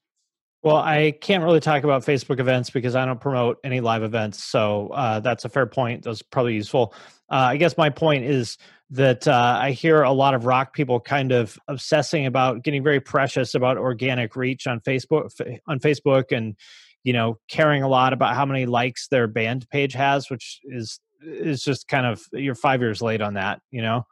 Well, 0.62 0.76
I 0.76 1.12
can't 1.22 1.44
really 1.44 1.62
talk 1.62 1.86
about 1.86 2.04
Facebook 2.04 2.40
events 2.40 2.70
because 2.70 2.94
I 2.94 3.06
don't 3.06 3.22
promote 3.22 3.60
any 3.64 3.80
live 3.80 4.04
events. 4.04 4.44
So 4.44 4.90
uh, 4.90 5.22
that's 5.22 5.46
a 5.46 5.50
fair 5.50 5.66
point. 5.66 6.04
That's 6.04 6.22
probably 6.22 6.56
useful. 6.56 6.94
Uh, 7.32 7.36
I 7.36 7.58
guess 7.58 7.78
my 7.78 7.90
point 7.90 8.26
is 8.26 8.58
that 8.92 9.28
uh, 9.28 9.60
I 9.62 9.72
hear 9.72 10.02
a 10.02 10.12
lot 10.12 10.34
of 10.34 10.46
rock 10.46 10.74
people 10.74 11.00
kind 11.00 11.32
of 11.32 11.60
obsessing 11.68 12.26
about 12.26 12.64
getting 12.64 12.84
very 12.84 13.00
precious 13.00 13.54
about 13.54 13.78
organic 13.78 14.36
reach 14.36 14.66
on 14.66 14.80
Facebook 14.80 15.30
on 15.68 15.80
Facebook 15.80 16.36
and 16.36 16.56
you 17.04 17.14
know 17.14 17.40
caring 17.48 17.84
a 17.84 17.88
lot 17.88 18.14
about 18.14 18.36
how 18.36 18.46
many 18.46 18.66
likes 18.66 19.08
their 19.08 19.28
band 19.28 19.70
page 19.70 19.94
has, 19.94 20.30
which 20.30 20.60
is 20.64 21.00
is 21.22 21.64
just 21.64 21.88
kind 21.88 22.06
of 22.06 22.24
you're 22.34 22.56
five 22.56 22.82
years 22.82 23.02
late 23.02 23.22
on 23.22 23.36
that. 23.36 23.62
You 23.72 23.82
know, 23.82 24.06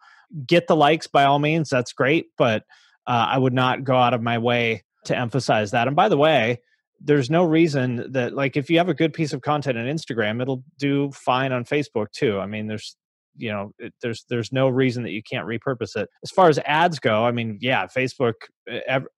get 0.46 0.67
the 0.67 0.75
likes 0.75 1.07
by 1.07 1.24
all 1.24 1.39
means. 1.39 1.69
That's 1.69 1.93
great, 1.93 2.27
but 2.38 2.63
uh, 3.07 3.27
I 3.29 3.38
would 3.38 3.53
not 3.53 3.84
go 3.84 3.96
out 3.96 4.13
of 4.13 4.22
my 4.22 4.38
way 4.38 4.84
to 5.05 5.17
emphasize 5.17 5.72
that. 5.72 5.88
And 5.88 5.96
by 5.96 6.10
the 6.10 6.17
way, 6.17 6.60
there's 7.00 7.29
no 7.29 7.43
reason 7.43 8.12
that 8.12 8.34
like 8.34 8.57
if 8.57 8.69
you 8.69 8.77
have 8.77 8.89
a 8.89 8.93
good 8.93 9.13
piece 9.13 9.34
of 9.34 9.41
content 9.41 9.77
on 9.77 9.86
Instagram, 9.86 10.41
it'll 10.41 10.63
do 10.77 11.12
fine 11.12 11.51
on 11.51 11.63
Facebook 11.63 12.12
too. 12.12 12.39
I 12.39 12.46
mean, 12.46 12.67
there's 12.67 12.96
you 13.38 13.51
know 13.51 13.72
it, 13.79 13.94
there's 14.01 14.25
there's 14.29 14.51
no 14.51 14.67
reason 14.67 15.03
that 15.03 15.12
you 15.12 15.22
can't 15.24 15.48
repurpose 15.48 15.96
it. 15.96 16.10
As 16.24 16.32
far 16.32 16.50
as 16.50 16.60
ads 16.65 17.00
go 17.00 17.24
i 17.24 17.32
mean 17.32 17.58
yeah 17.62 17.86
facebook 17.86 18.34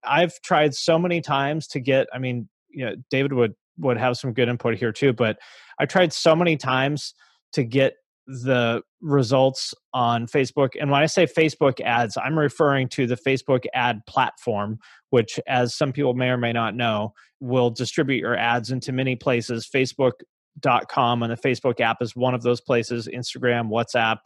i've 0.03 0.41
tried 0.43 0.73
so 0.73 0.99
many 0.99 1.21
times 1.21 1.67
to 1.67 1.79
get 1.79 2.07
i 2.13 2.19
mean 2.19 2.47
you 2.69 2.85
know 2.85 2.95
david 3.09 3.33
would 3.33 3.53
would 3.77 3.97
have 3.97 4.17
some 4.17 4.33
good 4.33 4.49
input 4.49 4.75
here 4.75 4.91
too 4.91 5.13
but 5.13 5.37
i 5.79 5.85
tried 5.85 6.13
so 6.13 6.35
many 6.35 6.57
times 6.57 7.13
to 7.53 7.63
get 7.63 7.93
the 8.27 8.81
results 9.01 9.73
on 9.93 10.27
facebook 10.27 10.69
and 10.79 10.91
when 10.91 11.01
i 11.01 11.05
say 11.05 11.25
facebook 11.25 11.81
ads 11.81 12.17
i'm 12.17 12.37
referring 12.37 12.87
to 12.87 13.07
the 13.07 13.15
facebook 13.15 13.63
ad 13.73 14.01
platform 14.05 14.77
which 15.09 15.39
as 15.47 15.75
some 15.75 15.91
people 15.91 16.13
may 16.13 16.29
or 16.29 16.37
may 16.37 16.53
not 16.53 16.75
know 16.75 17.13
will 17.39 17.69
distribute 17.69 18.19
your 18.19 18.35
ads 18.35 18.71
into 18.71 18.91
many 18.91 19.15
places. 19.15 19.67
Facebook 19.73 20.13
dot 20.59 20.89
com 20.89 21.23
and 21.23 21.31
the 21.31 21.37
Facebook 21.37 21.79
app 21.79 22.01
is 22.01 22.15
one 22.15 22.33
of 22.33 22.41
those 22.41 22.61
places. 22.61 23.07
Instagram, 23.07 23.69
WhatsApp, 23.69 24.17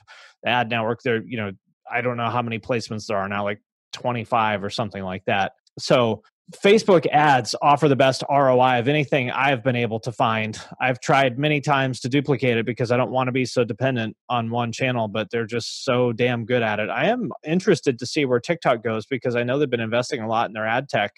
the 0.43 0.49
ad 0.49 0.69
network. 0.69 1.01
There, 1.03 1.23
you 1.25 1.37
know, 1.37 1.51
I 1.91 2.01
don't 2.01 2.17
know 2.17 2.29
how 2.29 2.41
many 2.41 2.59
placements 2.59 3.07
there 3.07 3.17
are 3.17 3.27
now, 3.27 3.43
like 3.43 3.61
25 3.93 4.63
or 4.63 4.69
something 4.69 5.03
like 5.03 5.25
that. 5.25 5.53
So 5.79 6.23
Facebook 6.63 7.07
ads 7.07 7.55
offer 7.61 7.87
the 7.87 7.95
best 7.95 8.23
ROI 8.29 8.79
of 8.79 8.87
anything 8.87 9.31
I've 9.31 9.63
been 9.63 9.75
able 9.75 9.99
to 10.01 10.11
find. 10.11 10.59
I've 10.79 10.99
tried 10.99 11.39
many 11.39 11.61
times 11.61 12.01
to 12.01 12.09
duplicate 12.09 12.57
it 12.57 12.65
because 12.65 12.91
I 12.91 12.97
don't 12.97 13.11
want 13.11 13.27
to 13.27 13.31
be 13.31 13.45
so 13.45 13.63
dependent 13.63 14.17
on 14.29 14.51
one 14.51 14.71
channel, 14.71 15.07
but 15.07 15.29
they're 15.31 15.45
just 15.45 15.85
so 15.85 16.11
damn 16.11 16.45
good 16.45 16.61
at 16.61 16.79
it. 16.79 16.89
I 16.89 17.05
am 17.05 17.31
interested 17.45 17.97
to 17.99 18.05
see 18.05 18.25
where 18.25 18.39
TikTok 18.39 18.83
goes 18.83 19.05
because 19.05 19.35
I 19.35 19.43
know 19.43 19.57
they've 19.57 19.69
been 19.69 19.79
investing 19.79 20.19
a 20.19 20.27
lot 20.27 20.49
in 20.49 20.53
their 20.53 20.67
ad 20.67 20.89
tech 20.89 21.13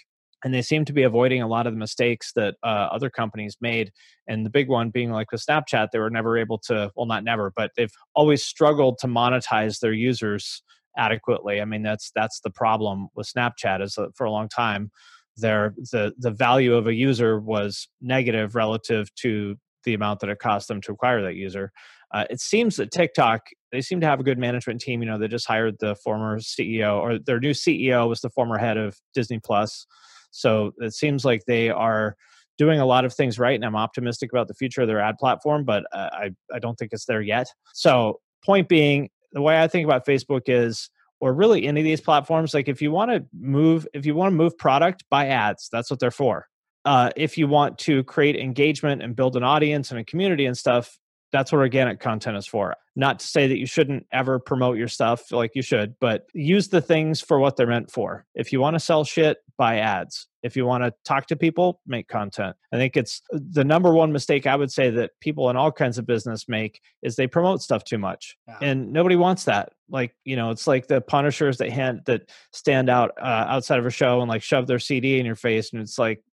and 0.46 0.54
they 0.54 0.62
seem 0.62 0.86
to 0.86 0.94
be 0.94 1.04
avoiding 1.04 1.42
a 1.42 1.48
lot 1.48 1.68
of 1.68 1.74
the 1.74 1.80
mistakes 1.80 2.32
that 2.34 2.56
uh, 2.64 2.88
other 2.92 3.10
companies 3.10 3.58
made 3.60 3.92
and 4.28 4.46
the 4.46 4.50
big 4.50 4.70
one 4.70 4.92
being 4.92 5.12
like 5.12 5.32
with 5.32 5.44
snapchat 5.46 5.90
they 5.92 6.00
were 6.00 6.10
never 6.10 6.38
able 6.38 6.60
to 6.60 6.90
well 6.96 7.08
not 7.08 7.26
never 7.26 7.52
but 7.56 7.72
they've 7.76 7.92
always 8.14 8.46
struggled 8.46 8.98
to 9.00 9.08
monetize 9.08 9.80
their 9.80 9.92
users 9.92 10.62
adequately. 10.98 11.62
I 11.62 11.66
mean 11.66 11.84
that's 11.84 12.12
that's 12.16 12.40
the 12.42 12.50
problem 12.50 13.10
with 13.16 13.28
snapchat 13.28 13.82
is 13.82 13.96
that 13.96 14.16
for 14.16 14.26
a 14.26 14.32
long 14.32 14.48
time 14.48 14.92
their 15.38 15.74
the 15.92 16.14
the 16.18 16.32
value 16.32 16.76
of 16.76 16.88
a 16.88 16.94
user 16.94 17.40
was 17.40 17.90
negative 18.02 18.56
relative 18.56 19.14
to 19.16 19.56
the 19.84 19.94
amount 19.94 20.20
that 20.22 20.30
it 20.30 20.40
cost 20.40 20.68
them 20.68 20.82
to 20.82 20.92
acquire 20.94 21.22
that 21.22 21.36
user. 21.36 21.72
Uh, 22.14 22.26
it 22.30 22.40
seems 22.40 22.78
that 22.78 22.92
tiktok 22.92 23.42
they 23.72 23.82
seem 23.82 24.00
to 24.00 24.08
have 24.08 24.20
a 24.20 24.24
good 24.24 24.38
management 24.38 24.80
team 24.80 25.02
you 25.02 25.08
know 25.08 25.18
they 25.18 25.28
just 25.28 25.48
hired 25.48 25.76
the 25.80 25.96
former 25.96 26.40
ceo 26.40 26.98
or 26.98 27.20
their 27.20 27.40
new 27.40 27.50
ceo 27.50 28.08
was 28.08 28.22
the 28.22 28.30
former 28.30 28.58
head 28.58 28.78
of 28.78 28.96
disney 29.14 29.40
plus 29.40 29.86
so 30.36 30.74
it 30.80 30.94
seems 30.94 31.24
like 31.24 31.46
they 31.46 31.70
are 31.70 32.18
doing 32.58 32.80
a 32.80 32.86
lot 32.86 33.06
of 33.06 33.14
things 33.14 33.40
right, 33.40 33.56
and 33.56 33.64
I'm 33.64 33.76
optimistic 33.76 34.32
about 34.32 34.50
the 34.50 34.54
future 34.54 34.82
of 34.82 34.88
their 34.88 35.00
ad 35.00 35.18
platform, 35.18 35.64
but 35.64 35.86
uh, 35.94 36.10
I, 36.12 36.32
I 36.54 36.60
don't 36.60 36.76
think 36.76 36.92
it's 36.94 37.06
there 37.06 37.22
yet. 37.22 37.48
So, 37.74 38.20
point 38.44 38.68
being, 38.68 39.10
the 39.32 39.42
way 39.42 39.62
I 39.62 39.68
think 39.68 39.86
about 39.86 40.06
Facebook 40.06 40.44
is, 40.48 40.90
or 41.22 41.34
really 41.34 41.66
any 41.66 41.80
of 41.80 41.86
these 41.86 42.02
platforms, 42.02 42.54
like 42.54 42.68
if 42.68 42.82
you 42.82 42.92
want 42.92 43.12
to 43.12 43.26
move, 43.34 43.88
if 43.94 44.06
you 44.06 44.14
want 44.14 44.34
to 44.34 44.36
move 44.36 44.58
product, 44.58 45.06
buy 45.10 45.28
ads. 45.28 45.70
That's 45.72 45.90
what 45.90 46.00
they're 46.00 46.12
for. 46.12 46.48
Uh, 46.84 47.10
if 47.16 47.38
you 47.38 47.48
want 47.48 47.78
to 47.80 48.04
create 48.04 48.36
engagement 48.36 49.02
and 49.02 49.16
build 49.16 49.36
an 49.38 49.44
audience 49.44 49.90
and 49.92 50.00
a 50.00 50.04
community 50.04 50.46
and 50.46 50.58
stuff, 50.58 51.00
that's 51.32 51.52
what 51.52 51.60
organic 51.60 52.00
content 52.00 52.38
is 52.38 52.46
for. 52.46 52.76
Not 52.96 53.20
to 53.20 53.28
say 53.28 53.48
that 53.48 53.58
you 53.58 53.66
shouldn't 53.66 54.06
ever 54.12 54.40
promote 54.40 54.78
your 54.78 54.88
stuff 54.88 55.32
like 55.32 55.52
you 55.54 55.62
should, 55.62 55.96
but 56.00 56.28
use 56.34 56.70
the 56.70 56.82
things 56.82 57.20
for 57.22 57.40
what 57.40 57.58
they're 57.58 57.68
meant 57.68 57.92
for. 57.92 58.26
If 58.36 58.54
you 58.54 58.62
want 58.62 58.76
to 58.76 58.80
sell 58.80 59.04
shit, 59.04 59.40
buy 59.58 59.80
ads. 59.80 60.28
If 60.44 60.56
you 60.56 60.66
want 60.66 60.84
to 60.84 60.94
talk 61.04 61.26
to 61.28 61.36
people, 61.36 61.82
make 61.88 62.08
content. 62.08 62.56
I 62.72 62.78
think 62.78 62.96
it's 62.96 63.22
the 63.32 63.64
number 63.64 63.94
one 63.94 64.12
mistake 64.12 64.46
I 64.46 64.56
would 64.56 64.72
say 64.72 64.90
that 64.92 65.12
people 65.20 65.50
in 65.50 65.58
all 65.58 65.72
kinds 65.72 65.98
of 65.98 66.06
business 66.06 66.48
make 66.48 66.80
is 67.02 67.16
they 67.16 67.28
promote 67.28 67.62
stuff 67.62 67.84
too 67.84 67.98
much. 67.98 68.38
Yeah. 68.48 68.58
And 68.62 68.94
nobody 68.94 69.16
wants 69.16 69.46
that. 69.46 69.74
Like, 69.90 70.16
you 70.24 70.36
know, 70.36 70.52
it's 70.52 70.68
like 70.68 70.88
the 70.88 71.02
punishers 71.02 71.58
that 71.58 71.72
hand 71.72 72.02
that 72.06 72.30
stand 72.54 72.90
out 72.90 73.12
uh, 73.20 73.46
outside 73.48 73.80
of 73.80 73.86
a 73.86 73.92
show 73.92 74.22
and 74.22 74.30
like 74.30 74.44
shove 74.44 74.68
their 74.68 74.80
CD 74.80 75.20
in 75.20 75.26
your 75.26 75.36
face 75.36 75.74
and 75.74 75.82
it's 75.82 75.98
like 75.98 76.24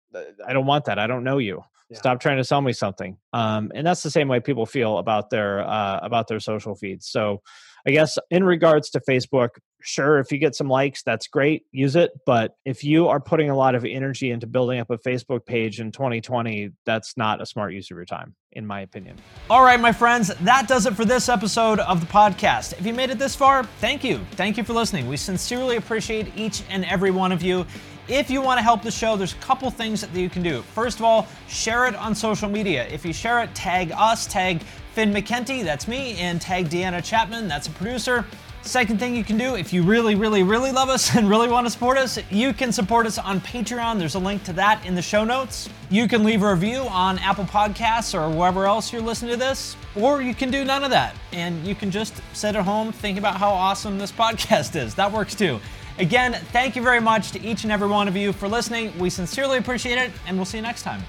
I 0.46 0.52
don't 0.52 0.66
want 0.66 0.84
that. 0.86 0.98
I 0.98 1.06
don't 1.06 1.24
know 1.24 1.38
you. 1.38 1.64
Yeah. 1.92 1.98
Stop 1.98 2.20
trying 2.20 2.38
to 2.38 2.44
sell 2.44 2.62
me 2.62 2.72
something. 2.72 3.18
Um, 3.34 3.70
and 3.74 3.86
that's 3.86 4.02
the 4.02 4.10
same 4.10 4.26
way 4.26 4.40
people 4.40 4.64
feel 4.64 4.96
about 4.96 5.28
their 5.28 5.60
uh, 5.60 6.00
about 6.02 6.26
their 6.26 6.40
social 6.40 6.74
feeds. 6.74 7.06
So, 7.06 7.42
I 7.86 7.90
guess 7.90 8.18
in 8.30 8.44
regards 8.44 8.88
to 8.90 9.00
Facebook, 9.00 9.50
sure, 9.82 10.18
if 10.18 10.32
you 10.32 10.38
get 10.38 10.54
some 10.54 10.68
likes, 10.68 11.02
that's 11.02 11.26
great. 11.26 11.64
Use 11.70 11.94
it. 11.94 12.12
But 12.24 12.56
if 12.64 12.82
you 12.82 13.08
are 13.08 13.20
putting 13.20 13.50
a 13.50 13.56
lot 13.56 13.74
of 13.74 13.84
energy 13.84 14.30
into 14.30 14.46
building 14.46 14.80
up 14.80 14.88
a 14.88 14.96
Facebook 14.96 15.44
page 15.44 15.80
in 15.80 15.92
2020, 15.92 16.70
that's 16.86 17.14
not 17.18 17.42
a 17.42 17.46
smart 17.46 17.74
use 17.74 17.90
of 17.90 17.96
your 17.96 18.06
time, 18.06 18.34
in 18.52 18.66
my 18.66 18.80
opinion. 18.80 19.16
All 19.50 19.62
right, 19.62 19.78
my 19.78 19.92
friends, 19.92 20.28
that 20.28 20.68
does 20.68 20.86
it 20.86 20.94
for 20.94 21.04
this 21.04 21.28
episode 21.28 21.78
of 21.80 22.00
the 22.00 22.06
podcast. 22.06 22.72
If 22.78 22.86
you 22.86 22.94
made 22.94 23.10
it 23.10 23.18
this 23.18 23.34
far, 23.34 23.64
thank 23.64 24.02
you. 24.02 24.20
Thank 24.32 24.56
you 24.56 24.64
for 24.64 24.72
listening. 24.72 25.08
We 25.08 25.18
sincerely 25.18 25.76
appreciate 25.76 26.28
each 26.36 26.62
and 26.70 26.86
every 26.86 27.10
one 27.10 27.32
of 27.32 27.42
you. 27.42 27.66
If 28.08 28.30
you 28.30 28.42
want 28.42 28.58
to 28.58 28.62
help 28.62 28.82
the 28.82 28.90
show, 28.90 29.16
there's 29.16 29.32
a 29.32 29.36
couple 29.36 29.70
things 29.70 30.00
that 30.00 30.12
you 30.12 30.28
can 30.28 30.42
do. 30.42 30.62
First 30.74 30.98
of 30.98 31.04
all, 31.04 31.28
share 31.48 31.86
it 31.86 31.94
on 31.94 32.14
social 32.14 32.48
media. 32.48 32.86
If 32.88 33.04
you 33.04 33.12
share 33.12 33.42
it, 33.42 33.54
tag 33.54 33.92
us, 33.92 34.26
tag 34.26 34.62
Finn 34.92 35.12
McKenty, 35.12 35.62
that's 35.62 35.86
me, 35.86 36.16
and 36.18 36.40
tag 36.40 36.68
Deanna 36.68 37.02
Chapman, 37.02 37.46
that's 37.46 37.68
a 37.68 37.70
producer. 37.70 38.26
Second 38.62 38.98
thing 39.00 39.16
you 39.16 39.24
can 39.24 39.38
do, 39.38 39.54
if 39.56 39.72
you 39.72 39.82
really, 39.82 40.14
really, 40.14 40.42
really 40.42 40.70
love 40.70 40.88
us 40.88 41.16
and 41.16 41.28
really 41.30 41.48
want 41.48 41.66
to 41.66 41.70
support 41.70 41.96
us, 41.96 42.18
you 42.30 42.52
can 42.52 42.72
support 42.72 43.06
us 43.06 43.18
on 43.18 43.40
Patreon. 43.40 43.98
There's 43.98 44.16
a 44.16 44.20
link 44.20 44.42
to 44.44 44.52
that 44.54 44.84
in 44.84 44.94
the 44.94 45.02
show 45.02 45.24
notes. 45.24 45.68
You 45.88 46.06
can 46.08 46.24
leave 46.24 46.42
a 46.42 46.52
review 46.52 46.80
on 46.82 47.18
Apple 47.20 47.44
Podcasts 47.44 48.14
or 48.14 48.28
wherever 48.34 48.66
else 48.66 48.92
you're 48.92 49.02
listening 49.02 49.32
to 49.32 49.36
this, 49.36 49.76
or 49.94 50.22
you 50.22 50.34
can 50.34 50.50
do 50.50 50.64
none 50.64 50.84
of 50.84 50.90
that. 50.90 51.14
And 51.32 51.64
you 51.64 51.74
can 51.74 51.90
just 51.90 52.20
sit 52.34 52.56
at 52.56 52.64
home 52.64 52.92
thinking 52.92 53.18
about 53.18 53.36
how 53.36 53.50
awesome 53.50 53.98
this 53.98 54.12
podcast 54.22 54.74
is. 54.74 54.94
That 54.96 55.12
works 55.12 55.34
too. 55.34 55.60
Again, 55.98 56.34
thank 56.52 56.74
you 56.74 56.82
very 56.82 57.00
much 57.00 57.32
to 57.32 57.40
each 57.40 57.64
and 57.64 57.72
every 57.72 57.88
one 57.88 58.08
of 58.08 58.16
you 58.16 58.32
for 58.32 58.48
listening. 58.48 58.98
We 58.98 59.10
sincerely 59.10 59.58
appreciate 59.58 59.98
it, 59.98 60.10
and 60.26 60.36
we'll 60.36 60.46
see 60.46 60.58
you 60.58 60.62
next 60.62 60.82
time. 60.82 61.02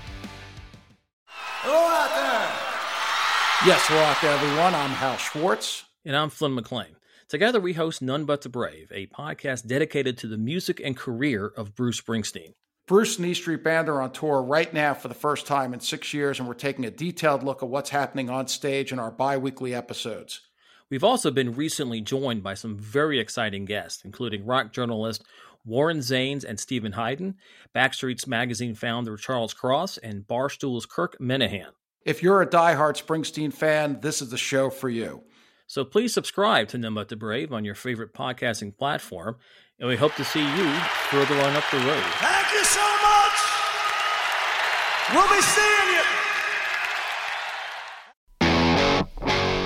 Hello 1.27 1.75
out 1.75 2.09
there. 2.13 3.69
Yes, 3.69 3.81
hello 3.87 4.01
out 4.01 4.17
there, 4.21 4.33
everyone. 4.33 4.75
I'm 4.75 4.89
Hal 4.89 5.15
Schwartz. 5.17 5.85
And 6.03 6.15
I'm 6.17 6.29
Flynn 6.29 6.53
McLean. 6.53 6.97
Together, 7.29 7.61
we 7.61 7.73
host 7.73 8.01
None 8.01 8.25
But 8.25 8.41
the 8.41 8.49
Brave, 8.49 8.91
a 8.93 9.07
podcast 9.07 9.65
dedicated 9.65 10.17
to 10.17 10.27
the 10.27 10.37
music 10.37 10.81
and 10.83 10.97
career 10.97 11.47
of 11.55 11.73
Bruce 11.73 12.01
Springsteen. 12.01 12.53
Bruce 12.85 13.17
and 13.17 13.25
E 13.25 13.33
Street 13.33 13.63
Band 13.63 13.87
are 13.87 14.01
on 14.01 14.11
tour 14.11 14.41
right 14.41 14.73
now 14.73 14.93
for 14.93 15.07
the 15.07 15.13
first 15.13 15.47
time 15.47 15.73
in 15.73 15.79
six 15.79 16.13
years, 16.13 16.37
and 16.37 16.47
we're 16.47 16.53
taking 16.53 16.83
a 16.83 16.91
detailed 16.91 17.41
look 17.41 17.63
at 17.63 17.69
what's 17.69 17.91
happening 17.91 18.29
on 18.29 18.47
stage 18.47 18.91
in 18.91 18.99
our 18.99 19.09
bi 19.09 19.37
weekly 19.37 19.73
episodes. 19.73 20.41
We've 20.89 21.03
also 21.03 21.31
been 21.31 21.53
recently 21.53 22.01
joined 22.01 22.43
by 22.43 22.53
some 22.53 22.77
very 22.77 23.19
exciting 23.19 23.65
guests, 23.65 24.03
including 24.05 24.45
rock 24.45 24.71
journalist 24.71 25.23
Warren 25.65 25.99
Zanes 25.99 26.43
and 26.43 26.59
Steven 26.59 26.91
Hyden, 26.91 27.35
Backstreet's 27.73 28.27
magazine 28.27 28.75
founder 28.75 29.17
Charles 29.17 29.53
Cross, 29.53 29.97
and 29.97 30.27
Barstool's 30.27 30.85
Kirk 30.85 31.17
Minihane. 31.19 31.71
If 32.05 32.21
you're 32.21 32.41
a 32.41 32.49
die-hard 32.49 32.97
Springsteen 32.97 33.53
fan, 33.53 34.01
this 34.01 34.21
is 34.21 34.29
the 34.29 34.37
show 34.37 34.69
for 34.69 34.89
you. 34.89 35.23
So 35.67 35.85
please 35.85 36.13
subscribe 36.13 36.67
to 36.69 36.77
None 36.77 36.93
But 36.93 37.07
the 37.07 37.15
Brave 37.15 37.53
on 37.53 37.63
your 37.63 37.75
favorite 37.75 38.13
podcasting 38.13 38.77
platform, 38.77 39.37
and 39.79 39.87
we 39.87 39.95
hope 39.95 40.13
to 40.15 40.25
see 40.25 40.41
you 40.41 40.73
further 41.09 41.35
on 41.35 41.55
up 41.55 41.63
the 41.71 41.77
road. 41.77 42.03
Thank 42.19 42.51
you 42.51 42.63
so 42.65 42.81
much. 42.81 43.39
We'll 45.13 45.29
be 45.29 45.41
seeing 45.41 45.95
you. 45.95 46.22